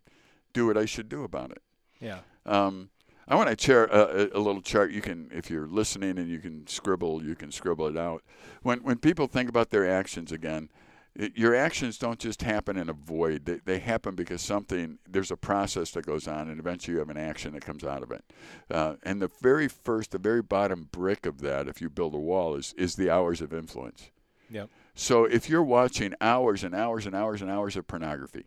do 0.53 0.67
what 0.67 0.77
I 0.77 0.85
should 0.85 1.09
do 1.09 1.23
about 1.23 1.51
it. 1.51 1.61
Yeah. 1.99 2.19
Um, 2.45 2.89
I 3.27 3.35
want 3.35 3.57
to 3.57 3.63
share 3.63 3.85
a, 3.85 4.29
a, 4.33 4.39
little 4.39 4.61
chart. 4.61 4.91
You 4.91 5.01
can, 5.01 5.29
if 5.33 5.49
you're 5.49 5.67
listening 5.67 6.19
and 6.19 6.29
you 6.29 6.39
can 6.39 6.67
scribble, 6.67 7.23
you 7.23 7.35
can 7.35 7.51
scribble 7.51 7.87
it 7.87 7.97
out. 7.97 8.23
When 8.61 8.79
when 8.79 8.97
people 8.97 9.27
think 9.27 9.49
about 9.49 9.71
their 9.71 9.89
actions 9.89 10.31
again, 10.31 10.69
it, 11.15 11.35
your 11.35 11.55
actions 11.55 11.97
don't 11.97 12.19
just 12.19 12.43
happen 12.43 12.77
in 12.77 12.87
a 12.87 12.93
void. 12.93 13.45
They, 13.45 13.59
they 13.65 13.79
happen 13.79 14.13
because 14.13 14.41
something 14.41 14.99
there's 15.09 15.31
a 15.31 15.37
process 15.37 15.91
that 15.91 16.05
goes 16.05 16.27
on, 16.27 16.49
and 16.49 16.59
eventually 16.59 16.93
you 16.93 16.99
have 16.99 17.09
an 17.09 17.17
action 17.17 17.53
that 17.53 17.65
comes 17.65 17.83
out 17.83 18.03
of 18.03 18.11
it. 18.11 18.23
Uh, 18.69 18.95
and 19.03 19.19
the 19.19 19.31
very 19.41 19.67
first, 19.67 20.11
the 20.11 20.19
very 20.19 20.43
bottom 20.43 20.87
brick 20.91 21.25
of 21.25 21.41
that, 21.41 21.67
if 21.67 21.81
you 21.81 21.89
build 21.89 22.13
a 22.13 22.19
wall, 22.19 22.55
is 22.55 22.73
is 22.77 22.95
the 22.95 23.09
hours 23.09 23.41
of 23.41 23.53
influence. 23.53 24.11
Yep. 24.49 24.69
So 24.93 25.25
if 25.25 25.49
you're 25.49 25.63
watching 25.63 26.13
hours 26.21 26.63
and 26.63 26.73
hours 26.73 27.05
and 27.05 27.15
hours 27.15 27.41
and 27.41 27.51
hours 27.51 27.75
of 27.75 27.87
pornography, 27.87 28.45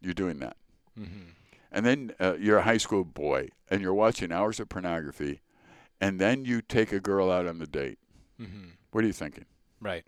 you're 0.00 0.14
doing 0.14 0.38
that. 0.40 0.56
Mm-hmm 0.98 1.30
and 1.74 1.84
then 1.84 2.12
uh, 2.20 2.36
you're 2.38 2.58
a 2.58 2.62
high 2.62 2.78
school 2.78 3.04
boy 3.04 3.48
and 3.68 3.82
you're 3.82 3.92
watching 3.92 4.30
hours 4.30 4.60
of 4.60 4.68
pornography, 4.68 5.40
and 6.00 6.20
then 6.20 6.44
you 6.44 6.62
take 6.62 6.92
a 6.92 7.00
girl 7.00 7.30
out 7.30 7.46
on 7.46 7.58
the 7.58 7.66
date. 7.66 7.98
Mm-hmm. 8.40 8.68
What 8.92 9.02
are 9.02 9.06
you 9.08 9.12
thinking? 9.12 9.46
Right. 9.80 10.04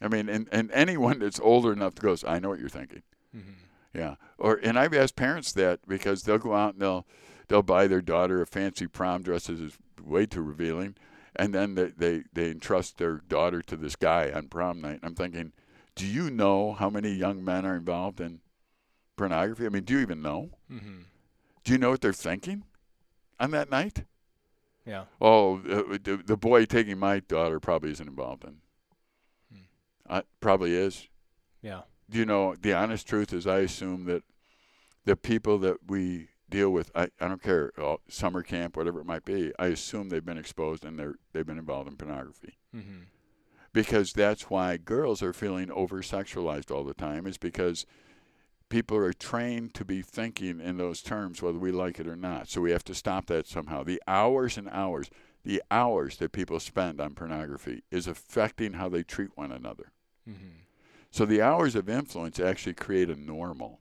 I 0.00 0.08
mean, 0.08 0.30
and, 0.30 0.48
and 0.50 0.70
anyone 0.72 1.18
that's 1.18 1.38
older 1.38 1.72
enough 1.72 1.94
to 1.96 2.02
go, 2.02 2.16
I 2.26 2.38
know 2.38 2.48
what 2.48 2.58
you're 2.58 2.70
thinking. 2.70 3.02
Mm-hmm. 3.36 3.98
Yeah. 3.98 4.14
Or 4.38 4.58
and 4.62 4.78
I've 4.78 4.94
asked 4.94 5.16
parents 5.16 5.52
that 5.52 5.80
because 5.86 6.22
they'll 6.22 6.38
go 6.38 6.54
out 6.54 6.72
and 6.72 6.82
they'll 6.82 7.06
they'll 7.48 7.62
buy 7.62 7.86
their 7.86 8.02
daughter 8.02 8.40
a 8.40 8.46
fancy 8.46 8.86
prom 8.86 9.22
dress 9.22 9.46
that 9.46 9.60
is 9.60 9.76
way 10.02 10.24
too 10.24 10.42
revealing, 10.42 10.96
and 11.38 11.54
then 11.54 11.74
they, 11.74 11.90
they 11.96 12.22
they 12.32 12.50
entrust 12.50 12.98
their 12.98 13.18
daughter 13.28 13.62
to 13.62 13.76
this 13.76 13.96
guy 13.96 14.30
on 14.30 14.48
prom 14.48 14.80
night. 14.80 15.00
And 15.02 15.04
I'm 15.04 15.14
thinking, 15.14 15.52
do 15.94 16.06
you 16.06 16.30
know 16.30 16.72
how 16.72 16.90
many 16.90 17.10
young 17.10 17.44
men 17.44 17.64
are 17.64 17.76
involved 17.76 18.20
in 18.20 18.40
pornography? 19.16 19.66
I 19.66 19.68
mean, 19.68 19.84
do 19.84 19.94
you 19.94 20.00
even 20.00 20.22
know? 20.22 20.50
Mm-hmm. 20.70 20.98
Do 21.64 21.72
you 21.72 21.78
know 21.78 21.90
what 21.90 22.00
they're 22.00 22.12
thinking 22.12 22.64
on 23.40 23.50
that 23.52 23.70
night? 23.70 24.04
Yeah. 24.84 25.04
Oh, 25.20 25.56
uh, 25.58 25.98
the, 26.02 26.22
the 26.24 26.36
boy 26.36 26.64
taking 26.64 26.98
my 26.98 27.20
daughter 27.20 27.58
probably 27.58 27.90
isn't 27.90 28.08
involved 28.08 28.44
in. 28.44 28.56
Hmm. 29.52 29.64
Uh, 30.08 30.22
probably 30.40 30.74
is. 30.74 31.08
Yeah. 31.60 31.82
Do 32.08 32.18
you 32.18 32.24
know 32.24 32.54
the 32.54 32.72
honest 32.72 33.08
truth 33.08 33.32
is 33.32 33.46
I 33.48 33.58
assume 33.58 34.04
that 34.04 34.22
the 35.04 35.16
people 35.16 35.58
that 35.58 35.78
we 35.88 36.28
deal 36.48 36.70
with, 36.70 36.90
I, 36.94 37.08
I 37.20 37.28
don't 37.28 37.42
care, 37.42 37.72
uh, 37.76 37.96
summer 38.08 38.42
camp, 38.42 38.76
whatever 38.76 39.00
it 39.00 39.06
might 39.06 39.24
be, 39.24 39.52
I 39.58 39.66
assume 39.66 40.08
they've 40.08 40.24
been 40.24 40.38
exposed 40.38 40.84
and 40.84 40.98
they're 40.98 41.16
they've 41.32 41.46
been 41.46 41.58
involved 41.58 41.88
in 41.88 41.96
pornography. 41.96 42.58
Mm-hmm. 42.74 43.02
Because 43.72 44.12
that's 44.12 44.48
why 44.48 44.76
girls 44.76 45.22
are 45.22 45.32
feeling 45.32 45.70
over 45.70 46.02
sexualized 46.02 46.70
all 46.70 46.84
the 46.84 46.94
time, 46.94 47.26
is 47.26 47.36
because 47.36 47.84
people 48.68 48.96
are 48.96 49.12
trained 49.12 49.74
to 49.74 49.84
be 49.84 50.02
thinking 50.02 50.60
in 50.60 50.76
those 50.76 51.02
terms, 51.02 51.42
whether 51.42 51.58
we 51.58 51.70
like 51.70 52.00
it 52.00 52.08
or 52.08 52.16
not. 52.16 52.48
So 52.48 52.60
we 52.60 52.70
have 52.70 52.84
to 52.84 52.94
stop 52.94 53.26
that 53.26 53.46
somehow. 53.46 53.82
The 53.84 54.02
hours 54.06 54.56
and 54.56 54.68
hours, 54.70 55.10
the 55.44 55.62
hours 55.70 56.16
that 56.16 56.32
people 56.32 56.58
spend 56.58 57.00
on 57.00 57.14
pornography 57.14 57.82
is 57.90 58.06
affecting 58.06 58.74
how 58.74 58.88
they 58.88 59.02
treat 59.02 59.30
one 59.36 59.52
another. 59.52 59.92
Mm-hmm. 60.28 60.62
So 61.10 61.24
the 61.24 61.42
hours 61.42 61.76
of 61.76 61.88
influence 61.88 62.40
actually 62.40 62.74
create 62.74 63.10
a 63.10 63.16
normal. 63.16 63.80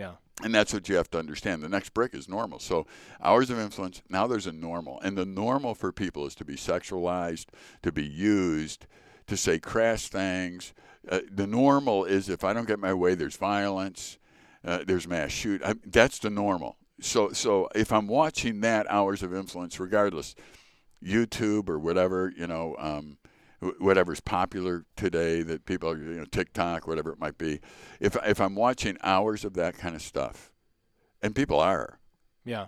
Yeah. 0.00 0.12
And 0.42 0.54
that's 0.54 0.72
what 0.72 0.88
you 0.88 0.96
have 0.96 1.10
to 1.10 1.18
understand. 1.18 1.62
The 1.62 1.68
next 1.68 1.92
brick 1.92 2.14
is 2.14 2.28
normal. 2.28 2.58
So 2.58 2.86
hours 3.22 3.50
of 3.50 3.58
influence, 3.58 4.00
now 4.08 4.26
there's 4.26 4.46
a 4.46 4.52
normal. 4.52 4.98
And 5.00 5.16
the 5.16 5.26
normal 5.26 5.74
for 5.74 5.92
people 5.92 6.26
is 6.26 6.34
to 6.36 6.44
be 6.44 6.56
sexualized, 6.56 7.46
to 7.82 7.92
be 7.92 8.06
used, 8.06 8.86
to 9.26 9.36
say 9.36 9.58
crass 9.58 10.08
things. 10.08 10.72
Uh, 11.08 11.20
the 11.30 11.46
normal 11.46 12.04
is 12.06 12.28
if 12.28 12.42
I 12.42 12.54
don't 12.54 12.66
get 12.66 12.78
my 12.78 12.94
way, 12.94 13.14
there's 13.14 13.36
violence 13.36 14.18
uh, 14.64 14.80
there's 14.86 15.08
mass 15.08 15.30
shoot. 15.30 15.62
I, 15.64 15.74
that's 15.86 16.18
the 16.18 16.30
normal. 16.30 16.76
So 17.00 17.30
so 17.32 17.68
if 17.74 17.92
I'm 17.92 18.06
watching 18.06 18.60
that 18.60 18.86
hours 18.90 19.22
of 19.22 19.34
influence, 19.34 19.80
regardless, 19.80 20.34
YouTube 21.02 21.68
or 21.68 21.78
whatever 21.78 22.32
you 22.36 22.46
know, 22.46 22.76
um, 22.78 23.16
whatever's 23.78 24.20
popular 24.20 24.84
today 24.96 25.42
that 25.42 25.66
people 25.66 25.90
are 25.90 25.96
you 25.96 26.18
know 26.18 26.24
TikTok, 26.24 26.86
whatever 26.86 27.12
it 27.12 27.18
might 27.18 27.38
be. 27.38 27.60
If 28.00 28.16
if 28.24 28.40
I'm 28.40 28.54
watching 28.54 28.98
hours 29.02 29.44
of 29.44 29.54
that 29.54 29.76
kind 29.76 29.94
of 29.94 30.02
stuff, 30.02 30.50
and 31.22 31.34
people 31.34 31.60
are, 31.60 31.98
yeah, 32.44 32.66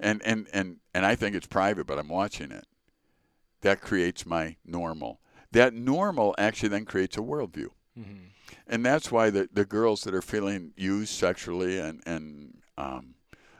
and 0.00 0.22
and 0.24 0.48
and 0.52 0.78
and 0.94 1.06
I 1.06 1.14
think 1.14 1.36
it's 1.36 1.46
private, 1.46 1.86
but 1.86 1.98
I'm 1.98 2.08
watching 2.08 2.50
it. 2.50 2.66
That 3.60 3.80
creates 3.80 4.26
my 4.26 4.56
normal. 4.64 5.20
That 5.52 5.74
normal 5.74 6.34
actually 6.38 6.70
then 6.70 6.84
creates 6.84 7.16
a 7.16 7.20
worldview. 7.20 7.68
Mm-hmm 7.98 8.26
and 8.66 8.84
that's 8.84 9.10
why 9.10 9.30
the 9.30 9.48
the 9.52 9.64
girls 9.64 10.02
that 10.02 10.14
are 10.14 10.22
feeling 10.22 10.72
used 10.76 11.12
sexually 11.12 11.78
and 11.78 12.02
and 12.06 12.58
um, 12.78 13.14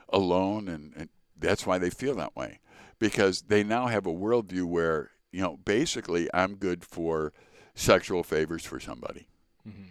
alone 0.09 0.67
and, 0.67 0.93
and 0.95 1.09
that's 1.37 1.65
why 1.65 1.77
they 1.77 1.89
feel 1.89 2.15
that 2.15 2.35
way 2.35 2.59
because 2.99 3.43
they 3.43 3.63
now 3.63 3.87
have 3.87 4.05
a 4.05 4.13
worldview 4.13 4.65
where 4.65 5.11
you 5.31 5.41
know 5.41 5.57
basically 5.57 6.29
I'm 6.33 6.55
good 6.55 6.83
for 6.83 7.33
sexual 7.75 8.23
favors 8.23 8.65
for 8.65 8.79
somebody. 8.79 9.27
Mm-hmm. 9.67 9.83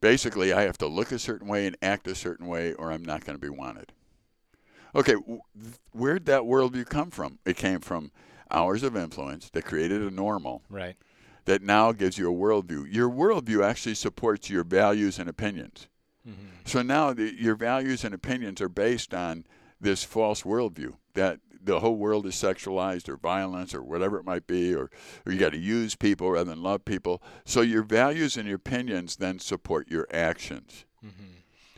Basically, 0.00 0.52
I 0.52 0.62
have 0.62 0.78
to 0.78 0.88
look 0.88 1.12
a 1.12 1.18
certain 1.18 1.46
way 1.46 1.66
and 1.66 1.76
act 1.80 2.08
a 2.08 2.14
certain 2.14 2.48
way, 2.48 2.72
or 2.74 2.90
I'm 2.90 3.04
not 3.04 3.24
going 3.24 3.38
to 3.38 3.40
be 3.40 3.48
wanted. 3.48 3.92
Okay, 4.94 5.14
where'd 5.92 6.26
that 6.26 6.42
worldview 6.42 6.86
come 6.86 7.10
from? 7.10 7.38
It 7.46 7.56
came 7.56 7.80
from 7.80 8.10
hours 8.50 8.82
of 8.82 8.96
influence 8.96 9.48
that 9.50 9.64
created 9.64 10.02
a 10.02 10.10
normal. 10.10 10.62
Right 10.68 10.96
that 11.44 11.62
now 11.62 11.92
gives 11.92 12.18
you 12.18 12.30
a 12.30 12.34
worldview. 12.36 12.92
Your 12.92 13.10
worldview 13.10 13.64
actually 13.64 13.94
supports 13.94 14.48
your 14.48 14.64
values 14.64 15.18
and 15.18 15.28
opinions. 15.28 15.88
Mm-hmm. 16.28 16.46
So 16.64 16.82
now 16.82 17.12
the, 17.12 17.34
your 17.34 17.56
values 17.56 18.04
and 18.04 18.14
opinions 18.14 18.60
are 18.60 18.68
based 18.68 19.12
on 19.12 19.44
this 19.80 20.04
false 20.04 20.42
worldview 20.42 20.94
that 21.14 21.40
the 21.64 21.80
whole 21.80 21.96
world 21.96 22.26
is 22.26 22.34
sexualized 22.34 23.08
or 23.08 23.16
violence 23.16 23.74
or 23.74 23.82
whatever 23.82 24.18
it 24.18 24.24
might 24.24 24.46
be, 24.46 24.74
or, 24.74 24.90
or 25.24 25.32
you 25.32 25.38
got 25.38 25.52
to 25.52 25.58
use 25.58 25.94
people 25.94 26.30
rather 26.30 26.50
than 26.50 26.62
love 26.62 26.84
people. 26.84 27.22
So 27.44 27.60
your 27.60 27.82
values 27.82 28.36
and 28.36 28.46
your 28.46 28.56
opinions 28.56 29.16
then 29.16 29.38
support 29.38 29.90
your 29.90 30.06
actions. 30.12 30.84
Mm-hmm. 31.04 31.32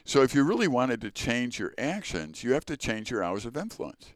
So 0.04 0.22
if 0.22 0.34
you 0.34 0.44
really 0.44 0.68
wanted 0.68 1.00
to 1.02 1.10
change 1.10 1.58
your 1.58 1.72
actions, 1.78 2.44
you 2.44 2.52
have 2.52 2.66
to 2.66 2.76
change 2.76 3.10
your 3.10 3.22
hours 3.22 3.46
of 3.46 3.56
influence. 3.56 4.12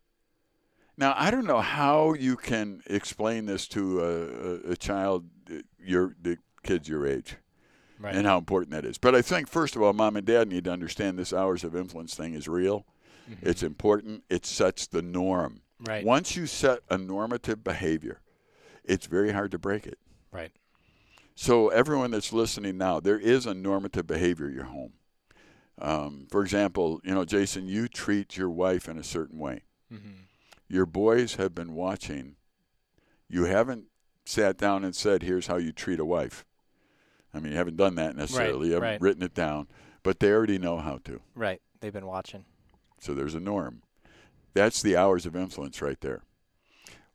Now, 0.96 1.14
I 1.16 1.30
don't 1.30 1.46
know 1.46 1.60
how 1.60 2.14
you 2.14 2.36
can 2.36 2.82
explain 2.86 3.46
this 3.46 3.68
to 3.68 4.00
a, 4.00 4.70
a, 4.70 4.72
a 4.72 4.76
child, 4.76 5.26
your 5.78 6.14
the 6.20 6.38
kids 6.64 6.88
your 6.88 7.06
age, 7.06 7.36
right. 8.00 8.14
and 8.14 8.26
how 8.26 8.36
important 8.36 8.72
that 8.72 8.84
is. 8.84 8.98
But 8.98 9.14
I 9.14 9.22
think 9.22 9.48
first 9.48 9.76
of 9.76 9.82
all, 9.82 9.92
mom 9.92 10.16
and 10.16 10.26
dad 10.26 10.48
need 10.48 10.64
to 10.64 10.72
understand 10.72 11.18
this 11.18 11.32
hours 11.32 11.62
of 11.62 11.76
influence 11.76 12.14
thing 12.14 12.34
is 12.34 12.48
real. 12.48 12.84
Mm-hmm. 13.28 13.48
It's 13.48 13.62
important. 13.62 14.24
It 14.28 14.46
sets 14.46 14.86
the 14.86 15.02
norm. 15.02 15.62
Right. 15.80 16.04
Once 16.04 16.36
you 16.36 16.46
set 16.46 16.80
a 16.90 16.98
normative 16.98 17.62
behavior, 17.62 18.20
it's 18.84 19.06
very 19.06 19.32
hard 19.32 19.50
to 19.52 19.58
break 19.58 19.86
it. 19.86 19.98
Right. 20.32 20.50
So 21.34 21.68
everyone 21.68 22.10
that's 22.10 22.32
listening 22.32 22.78
now, 22.78 22.98
there 22.98 23.18
is 23.18 23.46
a 23.46 23.54
normative 23.54 24.06
behavior 24.06 24.48
in 24.48 24.54
your 24.54 24.64
home. 24.64 24.94
Um, 25.80 26.26
for 26.30 26.42
example, 26.42 27.00
you 27.04 27.14
know, 27.14 27.24
Jason, 27.24 27.68
you 27.68 27.86
treat 27.86 28.36
your 28.36 28.50
wife 28.50 28.88
in 28.88 28.98
a 28.98 29.04
certain 29.04 29.38
way. 29.38 29.62
Mm-hmm 29.92 30.24
your 30.68 30.86
boys 30.86 31.36
have 31.36 31.54
been 31.54 31.74
watching. 31.74 32.36
You 33.28 33.44
haven't 33.44 33.86
sat 34.24 34.58
down 34.58 34.84
and 34.84 34.94
said, 34.94 35.22
"Here's 35.22 35.46
how 35.46 35.56
you 35.56 35.72
treat 35.72 35.98
a 35.98 36.04
wife." 36.04 36.44
I 37.32 37.40
mean, 37.40 37.52
you 37.52 37.58
haven't 37.58 37.76
done 37.76 37.94
that 37.96 38.16
necessarily. 38.16 38.58
Right, 38.58 38.66
you 38.66 38.72
haven't 38.74 38.88
right. 38.88 39.00
written 39.00 39.22
it 39.22 39.34
down, 39.34 39.68
but 40.02 40.20
they 40.20 40.30
already 40.30 40.58
know 40.58 40.78
how 40.78 40.98
to. 41.04 41.20
Right. 41.34 41.60
They've 41.80 41.92
been 41.92 42.06
watching. 42.06 42.44
So 43.00 43.14
there's 43.14 43.34
a 43.34 43.40
norm. 43.40 43.82
That's 44.54 44.82
the 44.82 44.96
hours 44.96 45.26
of 45.26 45.36
influence 45.36 45.80
right 45.80 46.00
there. 46.00 46.22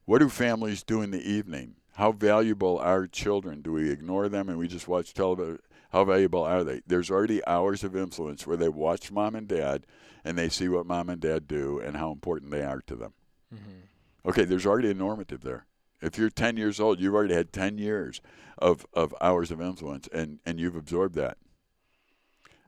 What 0.05 0.19
do 0.19 0.29
families 0.29 0.83
do 0.83 1.01
in 1.01 1.11
the 1.11 1.21
evening? 1.21 1.75
How 1.93 2.11
valuable 2.11 2.79
are 2.79 3.07
children? 3.07 3.61
Do 3.61 3.73
we 3.73 3.91
ignore 3.91 4.27
them 4.29 4.49
and 4.49 4.57
we 4.57 4.67
just 4.67 4.87
watch 4.87 5.13
television? 5.13 5.59
How 5.91 6.03
valuable 6.03 6.43
are 6.43 6.63
they? 6.63 6.81
There's 6.87 7.11
already 7.11 7.45
hours 7.45 7.83
of 7.83 7.95
influence 7.95 8.47
where 8.47 8.57
they 8.57 8.69
watch 8.69 9.11
mom 9.11 9.35
and 9.35 9.47
dad 9.47 9.85
and 10.23 10.37
they 10.37 10.49
see 10.49 10.67
what 10.67 10.87
mom 10.87 11.09
and 11.09 11.21
dad 11.21 11.47
do 11.47 11.79
and 11.79 11.97
how 11.97 12.11
important 12.11 12.51
they 12.51 12.63
are 12.63 12.81
to 12.87 12.95
them. 12.95 13.13
Mm-hmm. 13.53 14.29
Okay, 14.29 14.45
there's 14.45 14.65
already 14.65 14.89
a 14.89 14.95
normative 14.95 15.41
there. 15.41 15.65
If 16.01 16.17
you're 16.17 16.29
10 16.29 16.57
years 16.57 16.79
old, 16.79 16.99
you've 16.99 17.13
already 17.13 17.33
had 17.33 17.53
10 17.53 17.77
years 17.77 18.21
of, 18.57 18.85
of 18.93 19.13
hours 19.21 19.51
of 19.51 19.61
influence, 19.61 20.09
and, 20.11 20.39
and 20.45 20.59
you've 20.59 20.75
absorbed 20.75 21.15
that. 21.15 21.37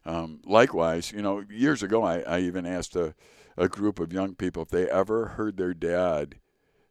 Um, 0.05 0.41
likewise, 0.45 1.11
you 1.11 1.21
know, 1.21 1.43
years 1.49 1.81
ago, 1.81 2.03
I, 2.03 2.19
I 2.19 2.39
even 2.39 2.65
asked 2.65 2.95
a, 2.95 3.15
a 3.57 3.67
group 3.67 3.99
of 3.99 4.13
young 4.13 4.35
people 4.35 4.63
if 4.63 4.69
they 4.69 4.89
ever 4.89 5.27
heard 5.29 5.57
their 5.57 5.73
dad 5.73 6.35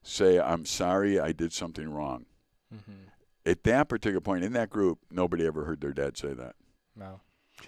say, 0.03 0.39
I'm 0.39 0.65
sorry, 0.65 1.21
I 1.21 1.33
did 1.33 1.53
something 1.53 1.91
wrong. 1.91 2.27
Mm-hmm. 2.75 3.09
At 3.47 3.63
that 3.65 3.89
particular 3.89 4.21
point 4.21 4.45
in 4.45 4.53
that 4.55 4.71
group, 4.71 4.99
nobody 5.11 5.47
ever 5.47 5.65
heard 5.65 5.81
their 5.81 5.93
dad 5.93 6.17
say 6.17 6.33
that. 6.33 6.57
No. 6.97 7.21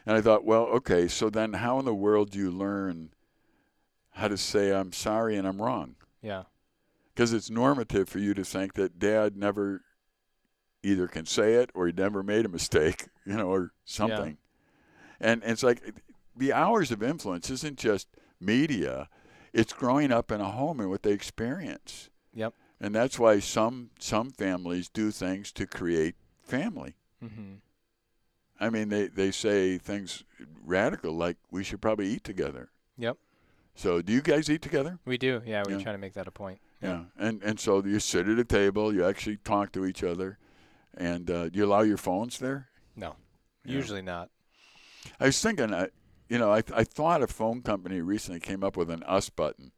And 0.04 0.16
I 0.16 0.20
thought, 0.20 0.44
well, 0.44 0.64
okay, 0.64 1.08
so 1.08 1.30
then 1.30 1.54
how 1.54 1.78
in 1.78 1.84
the 1.84 1.94
world 1.94 2.30
do 2.30 2.38
you 2.38 2.50
learn 2.50 3.10
how 4.10 4.28
to 4.28 4.36
say, 4.36 4.72
I'm 4.72 4.92
sorry 4.92 5.36
and 5.36 5.46
I'm 5.46 5.60
wrong? 5.60 5.96
Yeah. 6.22 6.44
Because 7.14 7.32
it's 7.32 7.50
normative 7.50 8.08
for 8.08 8.18
you 8.18 8.34
to 8.34 8.44
think 8.44 8.74
that 8.74 8.98
dad 8.98 9.36
never 9.36 9.82
either 10.82 11.08
can 11.08 11.26
say 11.26 11.54
it 11.54 11.70
or 11.74 11.86
he 11.86 11.92
never 11.92 12.22
made 12.22 12.44
a 12.44 12.48
mistake, 12.48 13.06
you 13.26 13.34
know, 13.34 13.48
or 13.48 13.72
something. 13.84 14.38
And, 15.20 15.42
and 15.42 15.52
it's 15.52 15.62
like 15.62 15.82
the 16.36 16.52
hours 16.52 16.90
of 16.90 17.02
influence 17.02 17.50
isn't 17.50 17.78
just 17.78 18.08
media, 18.40 19.08
it's 19.52 19.72
growing 19.72 20.12
up 20.12 20.30
in 20.30 20.40
a 20.40 20.50
home 20.50 20.80
and 20.80 20.90
what 20.90 21.02
they 21.02 21.12
experience. 21.12 22.10
Yep. 22.34 22.52
And 22.80 22.94
that's 22.94 23.18
why 23.18 23.38
some 23.40 23.90
some 23.98 24.30
families 24.30 24.88
do 24.90 25.10
things 25.10 25.50
to 25.52 25.66
create 25.66 26.14
family. 26.42 26.96
Mm-hmm. 27.24 27.54
I 28.60 28.70
mean, 28.70 28.88
they, 28.88 29.08
they 29.08 29.30
say 29.30 29.78
things 29.78 30.24
radical 30.64 31.12
like 31.12 31.36
we 31.50 31.62
should 31.64 31.80
probably 31.80 32.08
eat 32.08 32.24
together. 32.24 32.70
Yep. 32.98 33.16
So, 33.74 34.00
do 34.00 34.12
you 34.12 34.22
guys 34.22 34.48
eat 34.50 34.62
together? 34.62 34.98
We 35.04 35.18
do. 35.18 35.42
Yeah, 35.44 35.62
we 35.66 35.74
Yeah. 35.74 35.82
try 35.82 35.92
to 35.92 35.98
make 35.98 36.14
that 36.14 36.26
a 36.26 36.30
point. 36.30 36.60
Yeah. 36.82 37.04
And 37.18 37.42
and 37.42 37.58
so 37.58 37.82
you 37.84 37.98
sit 38.00 38.28
at 38.28 38.38
a 38.38 38.44
table, 38.44 38.94
you 38.94 39.04
actually 39.06 39.38
talk 39.38 39.72
to 39.72 39.84
each 39.86 40.02
other, 40.04 40.38
and 40.96 41.30
uh, 41.30 41.48
do 41.48 41.58
you 41.58 41.64
allow 41.66 41.80
your 41.80 41.96
phones 41.96 42.38
there? 42.38 42.68
No. 42.94 43.16
Yeah. 43.64 43.72
Usually 43.72 44.02
not. 44.02 44.30
I 45.20 45.26
was 45.26 45.40
thinking, 45.40 45.72
I, 45.74 45.88
you 46.28 46.38
know, 46.38 46.52
I 46.52 46.62
I 46.74 46.84
thought 46.84 47.22
a 47.22 47.26
phone 47.26 47.62
company 47.62 48.00
recently 48.00 48.40
came 48.40 48.62
up 48.64 48.76
with 48.76 48.90
an 48.90 49.02
us 49.04 49.28
button. 49.30 49.72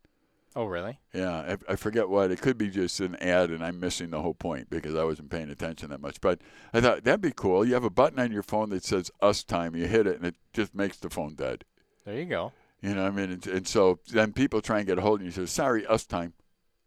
Oh, 0.56 0.64
really? 0.64 0.98
Yeah, 1.14 1.56
I, 1.68 1.72
I 1.72 1.76
forget 1.76 2.08
what. 2.08 2.30
It 2.32 2.40
could 2.40 2.58
be 2.58 2.68
just 2.68 2.98
an 3.00 3.14
ad, 3.16 3.50
and 3.50 3.62
I'm 3.62 3.78
missing 3.78 4.10
the 4.10 4.22
whole 4.22 4.34
point 4.34 4.70
because 4.70 4.94
I 4.96 5.04
wasn't 5.04 5.30
paying 5.30 5.50
attention 5.50 5.90
that 5.90 6.00
much. 6.00 6.20
But 6.20 6.40
I 6.72 6.80
thought 6.80 7.04
that'd 7.04 7.20
be 7.20 7.32
cool. 7.36 7.64
You 7.64 7.74
have 7.74 7.84
a 7.84 7.90
button 7.90 8.18
on 8.18 8.32
your 8.32 8.42
phone 8.42 8.70
that 8.70 8.82
says 8.84 9.10
"us 9.20 9.44
time." 9.44 9.76
You 9.76 9.86
hit 9.86 10.06
it, 10.06 10.16
and 10.16 10.24
it 10.26 10.34
just 10.52 10.74
makes 10.74 10.96
the 10.96 11.10
phone 11.10 11.34
dead. 11.34 11.64
There 12.04 12.16
you 12.16 12.24
go. 12.24 12.52
You 12.80 12.94
know, 12.94 13.06
I 13.06 13.10
mean, 13.10 13.30
and, 13.32 13.46
and 13.46 13.68
so 13.68 14.00
then 14.10 14.32
people 14.32 14.60
try 14.60 14.78
and 14.78 14.86
get 14.86 14.98
a 14.98 15.00
hold 15.02 15.20
of 15.20 15.26
you. 15.26 15.32
and 15.40 15.48
Say, 15.48 15.52
"Sorry, 15.54 15.86
us 15.86 16.06
time." 16.06 16.32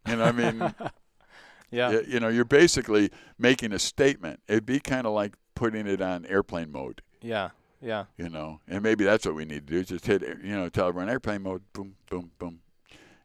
You 0.08 0.16
know, 0.16 0.24
I 0.24 0.32
mean, 0.32 0.58
Yeah. 1.70 1.88
y- 1.90 2.04
you 2.06 2.20
know, 2.20 2.28
you're 2.28 2.44
basically 2.44 3.10
making 3.38 3.72
a 3.72 3.78
statement. 3.78 4.40
It'd 4.48 4.66
be 4.66 4.80
kind 4.80 5.06
of 5.06 5.12
like 5.14 5.34
putting 5.54 5.86
it 5.86 6.02
on 6.02 6.26
airplane 6.26 6.70
mode. 6.72 7.00
Yeah. 7.22 7.50
Yeah. 7.82 8.04
You 8.16 8.28
know, 8.28 8.60
and 8.68 8.82
maybe 8.82 9.04
that's 9.04 9.26
what 9.26 9.34
we 9.34 9.44
need 9.44 9.66
to 9.66 9.72
do. 9.72 9.84
Just 9.84 10.06
hit, 10.06 10.22
you 10.22 10.56
know, 10.56 10.68
tell 10.68 10.88
everyone 10.88 11.10
airplane 11.10 11.42
mode. 11.42 11.62
Boom, 11.72 11.96
boom, 12.08 12.30
boom. 12.38 12.60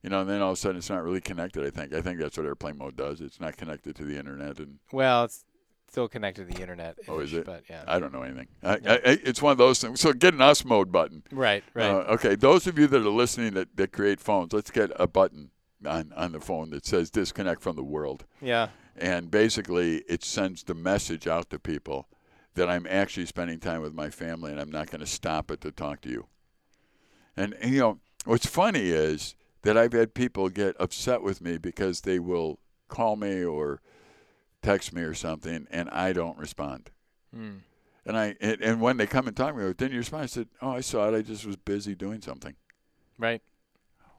You 0.03 0.09
know, 0.09 0.21
and 0.21 0.29
then 0.29 0.41
all 0.41 0.51
of 0.51 0.57
a 0.57 0.59
sudden 0.59 0.77
it's 0.77 0.89
not 0.89 1.03
really 1.03 1.21
connected. 1.21 1.65
I 1.65 1.69
think. 1.69 1.93
I 1.93 2.01
think 2.01 2.19
that's 2.19 2.37
what 2.37 2.45
airplane 2.45 2.77
mode 2.77 2.95
does. 2.95 3.21
It's 3.21 3.39
not 3.39 3.57
connected 3.57 3.95
to 3.97 4.03
the 4.03 4.17
internet, 4.17 4.59
and 4.59 4.79
Well, 4.91 5.25
it's 5.25 5.43
still 5.89 6.07
connected 6.07 6.47
to 6.47 6.53
the 6.53 6.61
internet. 6.61 6.97
Oh, 7.07 7.19
is 7.19 7.33
it? 7.33 7.45
But 7.45 7.63
yeah. 7.69 7.83
I 7.87 7.99
don't 7.99 8.13
know 8.13 8.23
anything. 8.23 8.47
I, 8.63 8.77
Yeah. 8.77 8.91
I, 8.93 8.99
it's 9.23 9.41
one 9.41 9.51
of 9.51 9.57
those 9.57 9.79
things. 9.79 10.01
So 10.01 10.13
get 10.13 10.33
an 10.33 10.41
us 10.41 10.65
mode 10.65 10.91
button. 10.91 11.23
right. 11.31 11.63
Right. 11.73 11.89
Uh, 11.89 12.13
okay, 12.13 12.35
those 12.35 12.67
of 12.67 12.77
you 12.77 12.87
that 12.87 13.01
are 13.01 13.09
listening 13.09 13.53
that, 13.53 13.75
that 13.77 13.91
create 13.91 14.19
phones, 14.19 14.53
let's 14.53 14.71
get 14.71 14.91
a 14.95 15.07
button 15.07 15.51
on, 15.85 16.13
on 16.15 16.31
the 16.31 16.39
phone 16.39 16.69
that 16.71 16.85
says 16.85 17.09
disconnect 17.09 17.61
from 17.61 17.75
the 17.75 17.83
world. 17.83 18.25
yeah. 18.41 18.69
And 18.99 19.29
basically, 19.29 19.97
it 20.09 20.23
sends 20.23 20.63
the 20.63 20.73
message 20.73 21.27
out 21.27 21.51
to 21.51 21.59
people 21.59 22.07
that 22.57 22.69
I'm 22.69 22.87
actually 22.89 23.27
spending 23.27 23.59
time 23.59 23.81
with 23.81 23.93
my 23.93 24.09
family 24.09 24.51
and 24.51 24.59
I'm 24.59 24.71
not 24.71 24.89
going 24.89 24.99
to 24.99 25.07
stop 25.07 25.51
it 25.51 25.61
to 25.61 25.71
talk 25.71 26.01
to 26.01 26.09
you. 26.09 26.25
And, 27.37 27.53
and, 27.61 27.71
you 27.71 27.79
know, 27.79 27.99
what's 28.25 28.47
funny 28.47 28.89
is 28.89 29.35
that 29.61 29.77
I've 29.77 29.93
had 29.93 30.15
people 30.15 30.49
get 30.49 30.75
upset 30.79 31.21
with 31.21 31.39
me 31.39 31.59
because 31.59 32.01
they 32.01 32.17
will 32.17 32.59
call 32.87 33.15
me 33.15 33.43
or 33.43 33.79
text 34.63 34.91
me 34.91 35.03
or 35.03 35.13
something 35.13 35.67
and 35.69 35.87
I 35.91 36.13
don't 36.13 36.37
respond. 36.37 36.89
Mm. 37.35 37.59
And 38.07 38.17
I 38.17 38.35
and, 38.39 38.61
and 38.61 38.81
when 38.81 38.97
they 38.97 39.05
come 39.05 39.27
and 39.27 39.35
talk 39.35 39.53
to 39.53 39.59
me, 39.59 39.73
didn't 39.73 39.91
you 39.91 39.99
respond? 39.99 40.23
I 40.23 40.27
said, 40.27 40.47
"Oh, 40.61 40.71
I 40.71 40.79
saw 40.79 41.09
it. 41.09 41.17
I 41.17 41.21
just 41.21 41.45
was 41.45 41.57
busy 41.57 41.93
doing 41.93 42.21
something." 42.21 42.55
Right. 43.17 43.41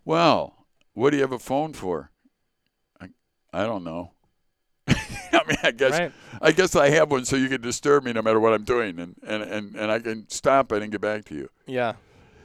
Well, 0.04 0.66
what 0.92 1.10
do 1.10 1.16
you 1.16 1.22
have 1.22 1.32
a 1.32 1.38
phone 1.38 1.72
for? 1.72 2.10
I, 3.00 3.08
I 3.50 3.64
don't 3.64 3.84
know. 3.84 4.12
I 5.32 5.40
mean, 5.46 5.56
I 5.62 5.70
guess 5.72 5.98
Right. 5.98 6.12
I 6.40 6.52
guess 6.52 6.76
I 6.76 6.90
have 6.90 7.10
one 7.10 7.24
so 7.24 7.36
you 7.36 7.48
can 7.48 7.60
disturb 7.60 8.04
me 8.04 8.12
no 8.12 8.22
matter 8.22 8.40
what 8.40 8.52
I'm 8.54 8.64
doing, 8.64 8.98
and 8.98 9.16
and, 9.26 9.42
and, 9.42 9.76
and 9.76 9.90
I 9.90 9.98
can 9.98 10.28
stop 10.28 10.72
it 10.72 10.82
and 10.82 10.90
get 10.92 11.00
back 11.00 11.24
to 11.26 11.34
you. 11.34 11.48
Yeah. 11.66 11.94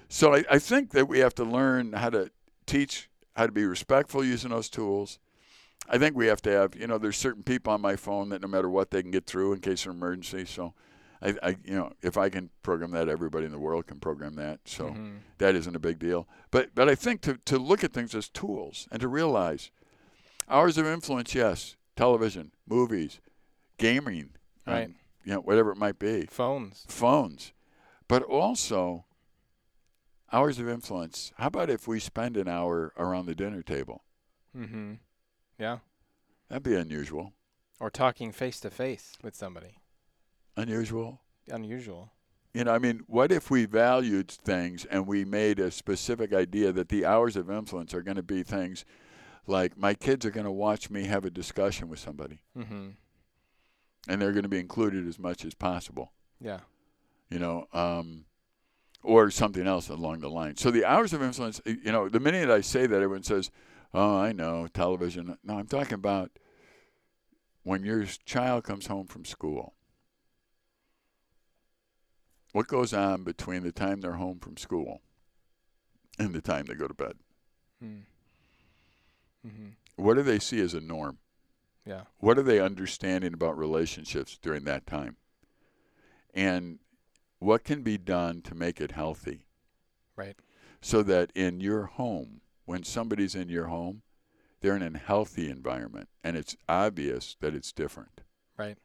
So 0.09 0.33
I, 0.35 0.43
I 0.49 0.59
think 0.59 0.91
that 0.91 1.07
we 1.07 1.19
have 1.19 1.33
to 1.35 1.43
learn 1.43 1.93
how 1.93 2.09
to 2.11 2.29
teach 2.65 3.09
how 3.35 3.45
to 3.47 3.51
be 3.51 3.65
respectful 3.65 4.23
using 4.23 4.51
those 4.51 4.69
tools. 4.69 5.19
I 5.89 5.97
think 5.97 6.15
we 6.15 6.27
have 6.27 6.41
to 6.43 6.51
have, 6.51 6.75
you 6.75 6.87
know, 6.87 6.97
there's 6.97 7.17
certain 7.17 7.43
people 7.43 7.73
on 7.73 7.81
my 7.81 7.95
phone 7.95 8.29
that 8.29 8.41
no 8.41 8.47
matter 8.47 8.69
what 8.69 8.91
they 8.91 9.01
can 9.01 9.11
get 9.11 9.25
through 9.25 9.53
in 9.53 9.59
case 9.59 9.85
of 9.85 9.91
an 9.91 9.97
emergency. 9.97 10.45
So, 10.45 10.73
I, 11.21 11.35
I 11.43 11.49
you 11.65 11.75
know, 11.75 11.91
if 12.01 12.15
I 12.15 12.29
can 12.29 12.51
program 12.61 12.91
that, 12.91 13.09
everybody 13.09 13.45
in 13.45 13.51
the 13.51 13.59
world 13.59 13.87
can 13.87 13.99
program 13.99 14.35
that. 14.35 14.59
So 14.65 14.85
Mhm. 14.91 15.17
that 15.39 15.55
isn't 15.55 15.75
a 15.75 15.79
big 15.79 15.97
deal. 15.99 16.27
But 16.51 16.69
but 16.75 16.87
I 16.87 16.95
think 16.95 17.21
to 17.21 17.37
to 17.45 17.57
look 17.57 17.83
at 17.83 17.91
things 17.91 18.13
as 18.15 18.29
tools 18.29 18.87
and 18.91 19.01
to 19.01 19.07
realize 19.07 19.71
hours 20.47 20.77
of 20.77 20.85
influence, 20.85 21.33
yes, 21.35 21.75
television, 21.95 22.51
movies, 22.67 23.19
gaming, 23.77 24.31
um, 24.65 24.73
Right. 24.73 24.89
you 25.23 25.33
know, 25.33 25.39
whatever 25.41 25.71
it 25.71 25.77
might 25.77 25.99
be 25.99 26.25
Phones. 26.27 26.85
phones, 26.87 27.53
but 28.07 28.23
also 28.23 29.05
hours 30.31 30.59
of 30.59 30.67
influence. 30.67 31.31
How 31.37 31.47
about 31.47 31.69
if 31.69 31.87
we 31.87 31.99
spend 31.99 32.37
an 32.37 32.47
hour 32.47 32.93
around 32.97 33.25
the 33.27 33.35
dinner 33.35 33.61
table? 33.61 34.03
Mm-hmm. 34.57 34.93
Yeah. 35.59 35.79
That'd 36.49 36.63
be 36.63 36.75
unusual. 36.75 37.33
Or 37.79 37.89
talking 37.89 38.31
face 38.31 38.59
to 38.61 38.69
face 38.69 39.13
with 39.23 39.35
somebody. 39.35 39.77
Unusual. 40.57 41.21
Unusual. 41.49 42.11
You 42.53 42.63
know, 42.65 42.71
I 42.73 42.77
mean, 42.79 43.01
what 43.07 43.31
if 43.31 43.49
we 43.49 43.65
valued 43.65 44.29
things 44.29 44.85
and 44.85 45.07
we 45.07 45.25
made 45.25 45.59
a 45.59 45.71
specific 45.71 46.33
idea 46.33 46.71
that 46.71 46.89
the 46.89 47.03
hours 47.05 47.35
of 47.35 47.49
influence 47.49 47.93
are 47.95 48.03
going 48.03 48.17
to 48.17 48.23
be 48.23 48.43
things 48.43 48.85
like 49.47 49.77
my 49.77 49.93
kids 49.93 50.25
are 50.25 50.31
going 50.31 50.45
to 50.45 50.51
watch 50.51 50.89
me 50.89 51.05
have 51.05 51.25
a 51.25 51.29
discussion 51.29 51.89
with 51.89 51.99
somebody 51.99 52.39
Mm-hmm. 52.57 52.89
and 54.07 54.21
they're 54.21 54.31
going 54.31 54.43
to 54.43 54.49
be 54.49 54.59
included 54.59 55.07
as 55.07 55.19
much 55.19 55.43
as 55.45 55.53
possible. 55.53 56.11
Yeah. 56.39 56.59
you 57.29 57.39
know, 57.39 57.67
um, 57.73 58.25
or 59.01 59.29
something 59.31 59.67
else 59.67 59.89
along 59.89 60.19
the 60.19 60.29
line. 60.29 60.55
So 60.55 60.71
the 60.71 60.85
hours 60.85 61.11
of 61.13 61.21
influence, 61.21 61.59
you 61.65 61.91
know, 61.91 62.07
the 62.09 62.19
minute 62.19 62.49
I 62.49 62.61
say 62.61 62.85
that, 62.87 62.95
everyone 63.01 63.23
says, 63.23 63.51
"Oh, 63.93 64.17
I 64.17 64.31
know 64.31 64.67
television." 64.67 65.37
No, 65.43 65.57
I'm 65.59 65.67
talking 65.67 65.95
about 65.95 66.31
when 67.63 67.83
your 67.83 68.05
child 68.25 68.63
comes 68.63 68.87
home 68.87 69.07
from 69.07 69.25
school. 69.25 69.73
What 72.53 72.67
goes 72.67 72.93
on 72.93 73.23
between 73.23 73.63
the 73.63 73.71
time 73.71 74.01
they're 74.01 74.13
home 74.13 74.39
from 74.39 74.57
school 74.57 75.01
and 76.19 76.33
the 76.33 76.41
time 76.41 76.65
they 76.65 76.75
go 76.75 76.87
to 76.87 76.93
bed? 76.93 77.13
Mm. 77.83 78.01
Mm-hmm. 79.45 79.69
What 79.95 80.15
do 80.15 80.23
they 80.23 80.39
see 80.39 80.59
as 80.61 80.73
a 80.73 80.81
norm? 80.81 81.19
Yeah. 81.85 82.03
what 82.19 82.37
are 82.37 82.43
they 82.43 82.61
understanding 82.61 83.33
about 83.33 83.57
relationships 83.57 84.37
during 84.41 84.63
that 84.63 84.87
time? 84.87 85.17
And 86.33 86.79
what 87.39 87.65
can 87.65 87.81
be 87.81 87.97
done 87.97 88.41
to 88.43 88.55
make 88.55 88.79
it 88.79 88.91
healthy? 88.91 89.47
Right. 90.15 90.37
So 90.81 91.03
that 91.03 91.31
in 91.35 91.59
your 91.59 91.87
home, 91.87 92.39
when 92.63 92.83
somebody's 92.83 93.35
in 93.35 93.49
your 93.49 93.67
home, 93.67 94.01
they're 94.61 94.77
in 94.77 94.95
a 94.95 94.97
healthy 94.97 95.49
environment 95.49 96.07
and 96.23 96.37
it's 96.37 96.55
obvious 96.69 97.35
that 97.41 97.53
it's 97.53 97.73
different. 97.73 98.21
Right. 98.57 98.77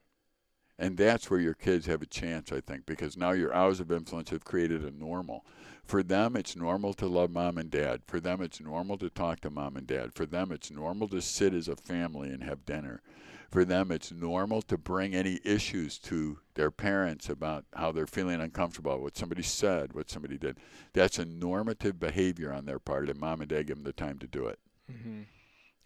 And 0.79 0.97
that's 0.97 1.29
where 1.29 1.41
your 1.41 1.55
kids 1.55 1.87
have 1.87 2.03
a 2.03 2.07
chance, 2.07 2.53
I 2.53 2.61
think, 2.61 2.87
because 2.87 3.17
now 3.17 3.33
your 3.33 3.53
hours 3.53 3.81
of 3.81 3.91
influence 3.91 4.31
have 4.31 4.45
created 4.45 4.85
a 4.85 4.93
normal. 4.93 5.45
For 5.85 6.05
them, 6.05 6.37
it's 6.37 6.55
normal 6.55 6.95
to 6.95 7.07
love 7.07 7.31
mom 7.31 7.59
and 7.59 7.71
dad. 7.71 8.03
For 8.07 8.21
them, 8.21 8.41
it's 8.41 8.61
normal 8.61 8.97
to 8.99 9.11
talk 9.11 9.41
to 9.41 9.51
mom 9.51 9.77
and 9.77 9.87
dad. 9.87 10.15
For 10.15 10.25
them, 10.25 10.53
it's 10.53 10.71
normal 10.71 11.09
to 11.09 11.21
sit 11.21 11.53
as 11.53 11.67
a 11.67 11.75
family 11.75 12.31
and 12.31 12.45
have 12.45 12.65
dinner. 12.65 13.03
For 13.51 13.65
them, 13.65 13.91
it's 13.91 14.13
normal 14.13 14.61
to 14.63 14.77
bring 14.77 15.15
any 15.15 15.41
issues 15.43 15.99
to 16.01 16.39
their 16.55 16.71
parents 16.71 17.29
about 17.31 17.65
how 17.75 17.91
they're 17.91 18.07
feeling 18.07 18.41
uncomfortable, 18.41 19.01
what 19.01 19.17
somebody 19.17 19.43
said, 19.43 19.95
what 19.95 20.11
somebody 20.11 20.37
did. 20.37 20.59
That's 20.93 21.19
a 21.19 21.25
normative 21.25 21.99
behavior 21.99 22.53
on 22.53 22.67
their 22.67 22.79
part, 22.79 23.09
and 23.09 23.19
mom 23.19 23.41
and 23.41 23.49
dad 23.49 23.67
give 23.67 23.77
them 23.77 23.85
the 23.85 23.93
time 23.93 24.19
to 24.19 24.27
do 24.27 24.47
it. 24.47 24.59
Mm-hmm. 24.93 25.23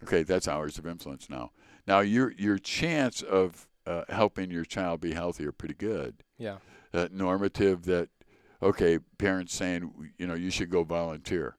Okay, 0.03 0.25
that's 0.25 0.49
hours 0.49 0.77
of 0.79 0.87
influence 0.87 1.31
now. 1.31 1.53
Now 1.87 2.01
your 2.01 2.33
your 2.33 2.59
chance 2.59 3.23
of 3.23 3.69
uh, 3.87 4.05
helping 4.09 4.51
your 4.51 4.65
child 4.65 5.01
be 5.01 5.13
healthy 5.13 5.47
are 5.47 5.53
pretty 5.53 5.75
good. 5.75 6.23
Yeah. 6.39 6.59
That 6.93 7.13
normative 7.13 7.85
that 7.85 8.11
okay, 8.63 8.99
parents 9.19 9.55
saying 9.55 10.13
you 10.19 10.27
know 10.27 10.35
you 10.35 10.51
should 10.51 10.71
go 10.71 10.85
volunteer, 10.85 11.57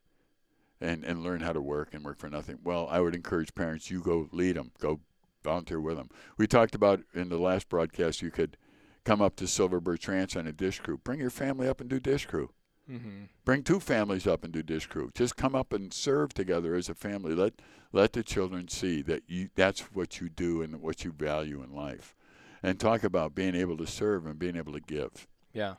and 0.79 1.03
and 1.03 1.23
learn 1.23 1.41
how 1.41 1.53
to 1.53 1.61
work 1.61 1.93
and 1.93 2.03
work 2.03 2.19
for 2.19 2.29
nothing. 2.29 2.59
Well, 2.63 2.87
I 2.89 2.99
would 3.01 3.15
encourage 3.15 3.55
parents 3.55 3.89
you 3.89 4.01
go 4.01 4.29
lead 4.31 4.55
them, 4.55 4.71
go 4.79 4.99
volunteer 5.43 5.81
with 5.81 5.97
them. 5.97 6.09
We 6.37 6.47
talked 6.47 6.75
about 6.75 7.01
in 7.13 7.29
the 7.29 7.37
last 7.37 7.67
broadcast 7.69 8.21
you 8.21 8.31
could 8.31 8.57
come 9.03 9.21
up 9.21 9.35
to 9.37 9.47
Silver 9.47 9.79
Birch 9.79 10.07
Ranch 10.07 10.35
on 10.37 10.47
a 10.47 10.53
dish 10.53 10.79
crew. 10.79 10.97
Bring 10.97 11.19
your 11.19 11.29
family 11.29 11.67
up 11.67 11.81
and 11.81 11.89
do 11.89 11.99
dish 11.99 12.25
crew. 12.25 12.51
Mm-hmm. 12.89 13.23
Bring 13.45 13.63
two 13.63 13.79
families 13.79 14.27
up 14.27 14.43
and 14.43 14.51
do 14.51 14.61
dish 14.61 14.87
crew. 14.87 15.11
Just 15.13 15.37
come 15.37 15.55
up 15.55 15.71
and 15.71 15.93
serve 15.93 16.33
together 16.33 16.75
as 16.75 16.89
a 16.89 16.93
family. 16.93 17.33
Let 17.33 17.53
let 17.91 18.13
the 18.13 18.23
children 18.23 18.67
see 18.67 19.01
that 19.03 19.23
you 19.27 19.49
that's 19.55 19.81
what 19.93 20.19
you 20.19 20.29
do 20.29 20.61
and 20.61 20.81
what 20.81 21.03
you 21.03 21.11
value 21.11 21.63
in 21.63 21.73
life. 21.73 22.15
And 22.61 22.79
talk 22.79 23.03
about 23.03 23.35
being 23.35 23.55
able 23.55 23.77
to 23.77 23.87
serve 23.87 24.25
and 24.25 24.39
being 24.39 24.55
able 24.55 24.73
to 24.73 24.79
give. 24.79 25.27
Yeah. 25.53 25.75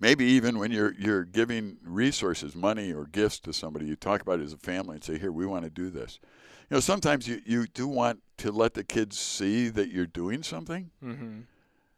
Maybe 0.00 0.24
even 0.24 0.58
when 0.58 0.70
you're 0.72 0.94
you're 0.94 1.24
giving 1.24 1.78
resources, 1.82 2.54
money 2.54 2.92
or 2.92 3.06
gifts 3.06 3.40
to 3.40 3.52
somebody, 3.52 3.86
you 3.86 3.96
talk 3.96 4.20
about 4.20 4.40
it 4.40 4.44
as 4.44 4.52
a 4.52 4.58
family 4.58 4.96
and 4.96 5.04
say, 5.04 5.18
"Here, 5.18 5.32
we 5.32 5.46
want 5.46 5.64
to 5.64 5.70
do 5.70 5.90
this." 5.90 6.18
You 6.68 6.76
know, 6.76 6.80
sometimes 6.80 7.28
you, 7.28 7.40
you 7.44 7.66
do 7.68 7.86
want 7.86 8.22
to 8.38 8.50
let 8.50 8.74
the 8.74 8.82
kids 8.82 9.16
see 9.18 9.68
that 9.68 9.90
you're 9.90 10.06
doing 10.06 10.42
something 10.42 10.90
Mm-hmm. 11.04 11.40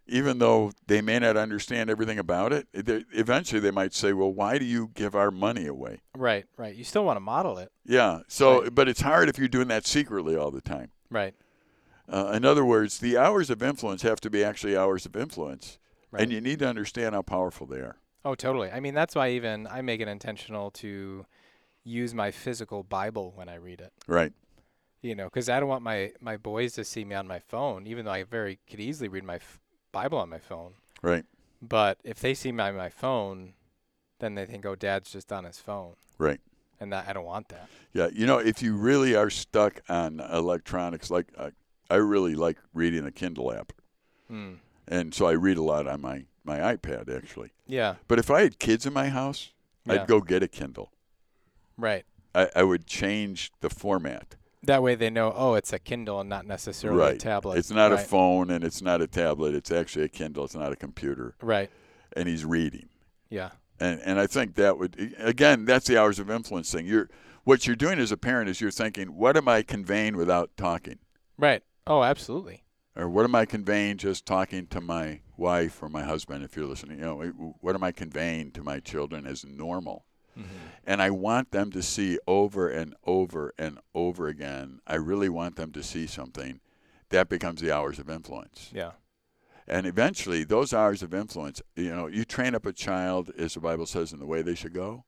Even 0.08 0.38
though 0.38 0.72
they 0.86 1.00
may 1.00 1.18
not 1.18 1.36
understand 1.36 1.90
everything 1.90 2.18
about 2.18 2.52
it, 2.52 2.66
eventually 2.72 3.60
they 3.60 3.70
might 3.70 3.92
say, 3.94 4.12
"Well, 4.12 4.32
why 4.32 4.58
do 4.58 4.64
you 4.64 4.90
give 4.94 5.14
our 5.14 5.30
money 5.30 5.66
away?" 5.66 6.00
Right. 6.16 6.46
Right. 6.56 6.74
You 6.74 6.84
still 6.84 7.04
want 7.04 7.16
to 7.16 7.20
model 7.20 7.58
it. 7.58 7.70
Yeah. 7.84 8.20
So, 8.28 8.62
Right. 8.62 8.74
but 8.74 8.88
it's 8.88 9.00
hard 9.02 9.28
if 9.28 9.38
you're 9.38 9.48
doing 9.48 9.68
that 9.68 9.86
secretly 9.86 10.34
all 10.36 10.50
the 10.50 10.60
time. 10.62 10.90
Right. 11.10 11.34
Uh, 12.08 12.32
in 12.34 12.44
other 12.44 12.64
words, 12.64 12.98
the 12.98 13.18
hours 13.18 13.50
of 13.50 13.62
influence 13.62 14.02
have 14.02 14.20
to 14.22 14.30
be 14.30 14.42
actually 14.42 14.76
hours 14.76 15.04
of 15.04 15.14
influence, 15.14 15.78
Right. 16.10 16.22
and 16.22 16.32
you 16.32 16.40
need 16.40 16.58
to 16.60 16.66
understand 16.68 17.14
how 17.14 17.22
powerful 17.22 17.66
they 17.66 17.80
are. 17.80 17.98
Oh, 18.24 18.34
totally. 18.34 18.70
I 18.70 18.80
mean, 18.80 18.94
that's 18.94 19.14
why 19.14 19.30
even 19.30 19.66
I 19.66 19.82
make 19.82 20.00
it 20.00 20.08
intentional 20.08 20.70
to 20.72 21.26
use 21.84 22.14
my 22.14 22.30
physical 22.30 22.82
Bible 22.82 23.32
when 23.34 23.48
I 23.48 23.54
read 23.56 23.80
it. 23.80 23.92
Right. 24.06 24.32
You 25.02 25.14
know, 25.14 25.26
because 25.26 25.48
I 25.48 25.60
don't 25.60 25.68
want 25.68 25.82
my 25.84 26.12
my 26.20 26.36
boys 26.36 26.72
to 26.74 26.84
see 26.84 27.04
me 27.04 27.14
on 27.14 27.28
my 27.28 27.38
phone, 27.38 27.86
even 27.86 28.04
though 28.04 28.10
I 28.10 28.24
very 28.24 28.58
could 28.68 28.80
easily 28.80 29.08
read 29.08 29.22
my 29.24 29.36
f- 29.36 29.60
Bible 30.02 30.18
on 30.18 30.28
my 30.28 30.38
phone. 30.38 30.74
Right. 31.02 31.24
But 31.60 31.98
if 32.04 32.20
they 32.20 32.34
see 32.34 32.50
on 32.50 32.76
my 32.76 32.88
phone, 32.88 33.54
then 34.20 34.34
they 34.36 34.46
think, 34.46 34.64
"Oh, 34.64 34.76
Dad's 34.76 35.10
just 35.10 35.32
on 35.32 35.44
his 35.44 35.58
phone," 35.58 35.94
Right. 36.18 36.40
and 36.80 36.92
that 36.92 37.08
I 37.08 37.12
don't 37.12 37.24
want 37.24 37.48
that. 37.48 37.68
Yeah. 37.92 38.08
You 38.12 38.26
know, 38.26 38.38
if 38.38 38.62
you 38.62 38.76
really 38.76 39.16
are 39.16 39.30
stuck 39.30 39.80
on 39.88 40.20
electronics, 40.20 41.10
like 41.10 41.26
I, 41.36 41.50
I 41.90 41.96
really 41.96 42.34
like 42.36 42.58
reading 42.74 43.04
a 43.06 43.10
Kindle 43.10 43.52
app, 43.52 43.72
Hmm. 44.28 44.54
and 44.86 45.12
so 45.14 45.26
I 45.26 45.32
read 45.32 45.56
a 45.56 45.62
lot 45.62 45.88
on 45.88 46.00
my 46.00 46.26
my 46.44 46.58
iPad 46.74 47.04
actually. 47.14 47.50
Yeah. 47.66 47.96
But 48.06 48.18
if 48.20 48.30
I 48.30 48.42
had 48.42 48.58
kids 48.60 48.86
in 48.86 48.92
my 48.92 49.08
house, 49.08 49.52
Yeah. 49.84 49.94
I'd 49.94 50.06
go 50.06 50.20
get 50.20 50.42
a 50.44 50.48
Kindle. 50.48 50.92
Right. 51.76 52.04
I, 52.34 52.48
I 52.54 52.62
would 52.62 52.86
change 52.86 53.50
the 53.60 53.70
format. 53.70 54.36
That 54.64 54.82
way 54.82 54.94
they 54.96 55.10
know, 55.10 55.32
oh, 55.34 55.54
it's 55.54 55.72
a 55.72 55.78
Kindle 55.78 56.20
and 56.20 56.28
not 56.28 56.46
necessarily 56.46 57.14
a 57.14 57.16
tablet. 57.16 57.58
It's 57.58 57.70
not 57.70 57.92
a 57.92 57.98
phone 57.98 58.50
and 58.50 58.64
it's 58.64 58.82
not 58.82 59.00
a 59.00 59.06
tablet. 59.06 59.54
It's 59.54 59.70
actually 59.70 60.04
a 60.04 60.08
Kindle. 60.08 60.44
It's 60.44 60.54
not 60.54 60.72
a 60.72 60.76
computer. 60.76 61.36
Right. 61.40 61.70
And 62.16 62.28
he's 62.28 62.44
reading. 62.44 62.88
Yeah. 63.30 63.50
And 63.80 64.00
and 64.04 64.18
I 64.18 64.26
think 64.26 64.56
that 64.56 64.78
would 64.78 65.14
again, 65.18 65.64
that's 65.64 65.86
the 65.86 65.96
hours 65.96 66.18
of 66.18 66.30
influence 66.30 66.72
thing. 66.72 66.86
You're 66.86 67.08
what 67.44 67.66
you're 67.66 67.76
doing 67.76 67.98
as 67.98 68.10
a 68.10 68.16
parent 68.16 68.50
is 68.50 68.60
you're 68.60 68.70
thinking, 68.70 69.14
what 69.16 69.36
am 69.36 69.48
I 69.48 69.62
conveying 69.62 70.16
without 70.16 70.50
talking? 70.56 70.98
Right. 71.36 71.62
Oh, 71.86 72.02
absolutely. 72.02 72.64
Or 72.96 73.08
what 73.08 73.24
am 73.24 73.36
I 73.36 73.44
conveying 73.44 73.96
just 73.96 74.26
talking 74.26 74.66
to 74.66 74.80
my 74.80 75.20
wife 75.36 75.82
or 75.82 75.88
my 75.88 76.02
husband 76.02 76.44
if 76.44 76.56
you're 76.56 76.66
listening? 76.66 76.98
You 76.98 77.04
know, 77.04 77.54
what 77.60 77.76
am 77.76 77.84
I 77.84 77.92
conveying 77.92 78.50
to 78.52 78.64
my 78.64 78.80
children 78.80 79.24
as 79.24 79.44
normal? 79.44 80.04
Mm-hmm. 80.38 80.66
And 80.84 81.02
I 81.02 81.10
want 81.10 81.50
them 81.50 81.70
to 81.72 81.82
see 81.82 82.18
over 82.26 82.68
and 82.68 82.94
over 83.04 83.52
and 83.58 83.78
over 83.94 84.28
again. 84.28 84.80
I 84.86 84.94
really 84.94 85.28
want 85.28 85.56
them 85.56 85.72
to 85.72 85.82
see 85.82 86.06
something. 86.06 86.60
That 87.10 87.28
becomes 87.28 87.60
the 87.60 87.72
hours 87.72 87.98
of 87.98 88.08
influence. 88.08 88.70
Yeah. 88.72 88.92
And 89.66 89.86
eventually, 89.86 90.44
those 90.44 90.72
hours 90.72 91.02
of 91.02 91.12
influence, 91.12 91.60
you 91.76 91.94
know, 91.94 92.06
you 92.06 92.24
train 92.24 92.54
up 92.54 92.64
a 92.64 92.72
child, 92.72 93.30
as 93.38 93.54
the 93.54 93.60
Bible 93.60 93.84
says, 93.84 94.12
in 94.12 94.18
the 94.18 94.26
way 94.26 94.40
they 94.40 94.54
should 94.54 94.72
go. 94.72 95.04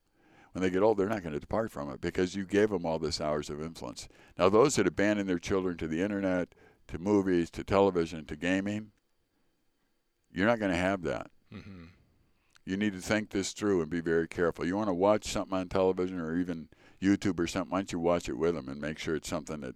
When 0.52 0.62
they 0.62 0.70
get 0.70 0.82
old, 0.82 0.98
they're 0.98 1.08
not 1.08 1.22
going 1.22 1.32
to 1.32 1.40
depart 1.40 1.70
from 1.70 1.90
it 1.90 2.00
because 2.00 2.34
you 2.34 2.44
gave 2.44 2.70
them 2.70 2.84
all 2.84 2.98
this 2.98 3.20
hours 3.20 3.48
of 3.48 3.62
influence. 3.62 4.08
Now, 4.36 4.48
those 4.48 4.76
that 4.76 4.86
abandon 4.86 5.26
their 5.26 5.38
children 5.38 5.76
to 5.78 5.86
the 5.86 6.02
internet, 6.02 6.54
to 6.88 6.98
movies, 6.98 7.50
to 7.50 7.64
television, 7.64 8.26
to 8.26 8.36
gaming, 8.36 8.90
you're 10.32 10.46
not 10.46 10.58
going 10.58 10.72
to 10.72 10.76
have 10.76 11.02
that. 11.02 11.30
Mm-hmm. 11.54 11.84
You 12.64 12.76
need 12.76 12.92
to 12.92 13.00
think 13.00 13.30
this 13.30 13.52
through 13.52 13.80
and 13.80 13.90
be 13.90 14.00
very 14.00 14.28
careful. 14.28 14.66
You 14.66 14.76
want 14.76 14.88
to 14.88 14.94
watch 14.94 15.24
something 15.26 15.56
on 15.56 15.68
television 15.68 16.20
or 16.20 16.38
even 16.38 16.68
YouTube 17.02 17.40
or 17.40 17.46
something, 17.46 17.70
why 17.70 17.78
don't 17.78 17.92
you 17.92 17.98
watch 17.98 18.28
it 18.28 18.36
with 18.36 18.54
them 18.54 18.68
and 18.68 18.80
make 18.80 18.98
sure 18.98 19.16
it's 19.16 19.28
something 19.28 19.60
that, 19.62 19.74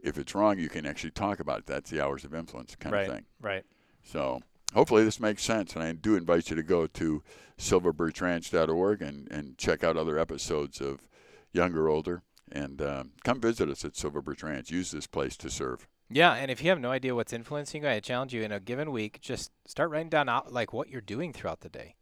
if 0.00 0.16
it's 0.18 0.34
wrong, 0.34 0.58
you 0.58 0.68
can 0.68 0.86
actually 0.86 1.10
talk 1.10 1.38
about 1.40 1.60
it. 1.60 1.66
That's 1.66 1.90
the 1.90 2.02
hours 2.02 2.24
of 2.24 2.34
influence 2.34 2.74
kind 2.76 2.94
Right. 2.94 3.08
of 3.08 3.14
thing. 3.14 3.24
Right. 3.40 3.64
So 4.02 4.40
hopefully 4.72 5.04
this 5.04 5.20
makes 5.20 5.42
sense, 5.42 5.74
and 5.74 5.82
I 5.82 5.92
do 5.92 6.16
invite 6.16 6.48
you 6.48 6.56
to 6.56 6.62
go 6.62 6.86
to 6.86 7.22
silverbirchranch.org 7.58 9.02
and, 9.02 9.30
and 9.30 9.58
check 9.58 9.84
out 9.84 9.96
other 9.96 10.18
episodes 10.18 10.80
of 10.80 11.06
Younger 11.52 11.88
Older, 11.88 12.22
and 12.50 12.80
um, 12.82 13.10
come 13.24 13.40
visit 13.40 13.68
us 13.68 13.84
at 13.84 13.96
Silver 13.96 14.22
Birch 14.22 14.42
Ranch. 14.42 14.70
Use 14.70 14.90
this 14.90 15.06
place 15.06 15.36
to 15.38 15.50
serve. 15.50 15.86
Yeah, 16.08 16.34
and 16.34 16.50
if 16.50 16.62
you 16.62 16.70
have 16.70 16.80
no 16.80 16.90
idea 16.92 17.14
what's 17.14 17.32
influencing 17.32 17.82
you, 17.82 17.88
I 17.88 18.00
challenge 18.00 18.32
you 18.32 18.42
in 18.42 18.52
a 18.52 18.60
given 18.60 18.92
week, 18.92 19.20
just 19.20 19.50
start 19.66 19.90
writing 19.90 20.08
down 20.08 20.28
out 20.28 20.52
like 20.52 20.72
what 20.72 20.88
you're 20.88 21.00
doing 21.00 21.32
throughout 21.32 21.60
the 21.60 21.68
day 21.68 21.96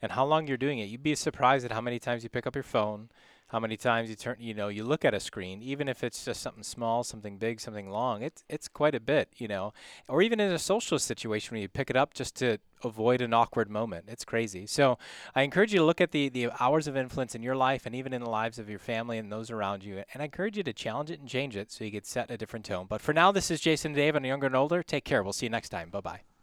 and 0.00 0.12
how 0.12 0.24
long 0.24 0.46
you're 0.46 0.56
doing 0.56 0.78
it. 0.78 0.88
You'd 0.88 1.02
be 1.02 1.14
surprised 1.14 1.64
at 1.64 1.72
how 1.72 1.80
many 1.80 1.98
times 1.98 2.22
you 2.22 2.28
pick 2.28 2.46
up 2.46 2.54
your 2.54 2.62
phone, 2.62 3.08
how 3.48 3.58
many 3.58 3.76
times 3.78 4.10
you 4.10 4.16
turn, 4.16 4.36
you 4.38 4.52
know, 4.52 4.68
you 4.68 4.84
look 4.84 5.04
at 5.04 5.14
a 5.14 5.20
screen, 5.20 5.62
even 5.62 5.88
if 5.88 6.04
it's 6.04 6.24
just 6.24 6.42
something 6.42 6.62
small, 6.62 7.02
something 7.02 7.38
big, 7.38 7.60
something 7.60 7.88
long. 7.88 8.22
It's 8.22 8.44
it's 8.48 8.68
quite 8.68 8.94
a 8.94 9.00
bit, 9.00 9.30
you 9.38 9.48
know. 9.48 9.72
Or 10.06 10.20
even 10.20 10.38
in 10.38 10.52
a 10.52 10.58
social 10.58 10.98
situation 10.98 11.54
where 11.54 11.62
you 11.62 11.68
pick 11.68 11.88
it 11.88 11.96
up 11.96 12.12
just 12.12 12.36
to 12.36 12.58
avoid 12.84 13.22
an 13.22 13.32
awkward 13.32 13.70
moment. 13.70 14.04
It's 14.08 14.24
crazy. 14.24 14.66
So 14.66 14.98
I 15.34 15.42
encourage 15.42 15.72
you 15.72 15.78
to 15.78 15.84
look 15.84 16.00
at 16.00 16.12
the 16.12 16.28
the 16.28 16.50
hours 16.60 16.86
of 16.86 16.96
influence 16.96 17.34
in 17.34 17.42
your 17.42 17.56
life 17.56 17.86
and 17.86 17.94
even 17.94 18.12
in 18.12 18.22
the 18.22 18.30
lives 18.30 18.58
of 18.58 18.68
your 18.68 18.78
family 18.78 19.16
and 19.16 19.32
those 19.32 19.50
around 19.50 19.82
you. 19.82 20.04
And 20.12 20.22
I 20.22 20.26
encourage 20.26 20.58
you 20.58 20.62
to 20.64 20.72
challenge 20.74 21.10
it 21.10 21.18
and 21.18 21.28
change 21.28 21.56
it 21.56 21.72
so 21.72 21.84
you 21.84 21.90
get 21.90 22.06
set 22.06 22.30
a 22.30 22.36
different 22.36 22.66
tone. 22.66 22.86
But 22.88 23.00
for 23.00 23.14
now, 23.14 23.32
this 23.32 23.50
is 23.50 23.60
Jason 23.60 23.92
and 23.92 23.96
Dave 23.96 24.14
on 24.14 24.24
Younger 24.24 24.46
and 24.46 24.56
Older. 24.56 24.82
Take 24.82 25.04
care. 25.04 25.22
We'll 25.22 25.32
see 25.32 25.46
you 25.46 25.50
next 25.50 25.70
time. 25.70 25.88
Bye 25.88 26.00
bye. 26.00 26.37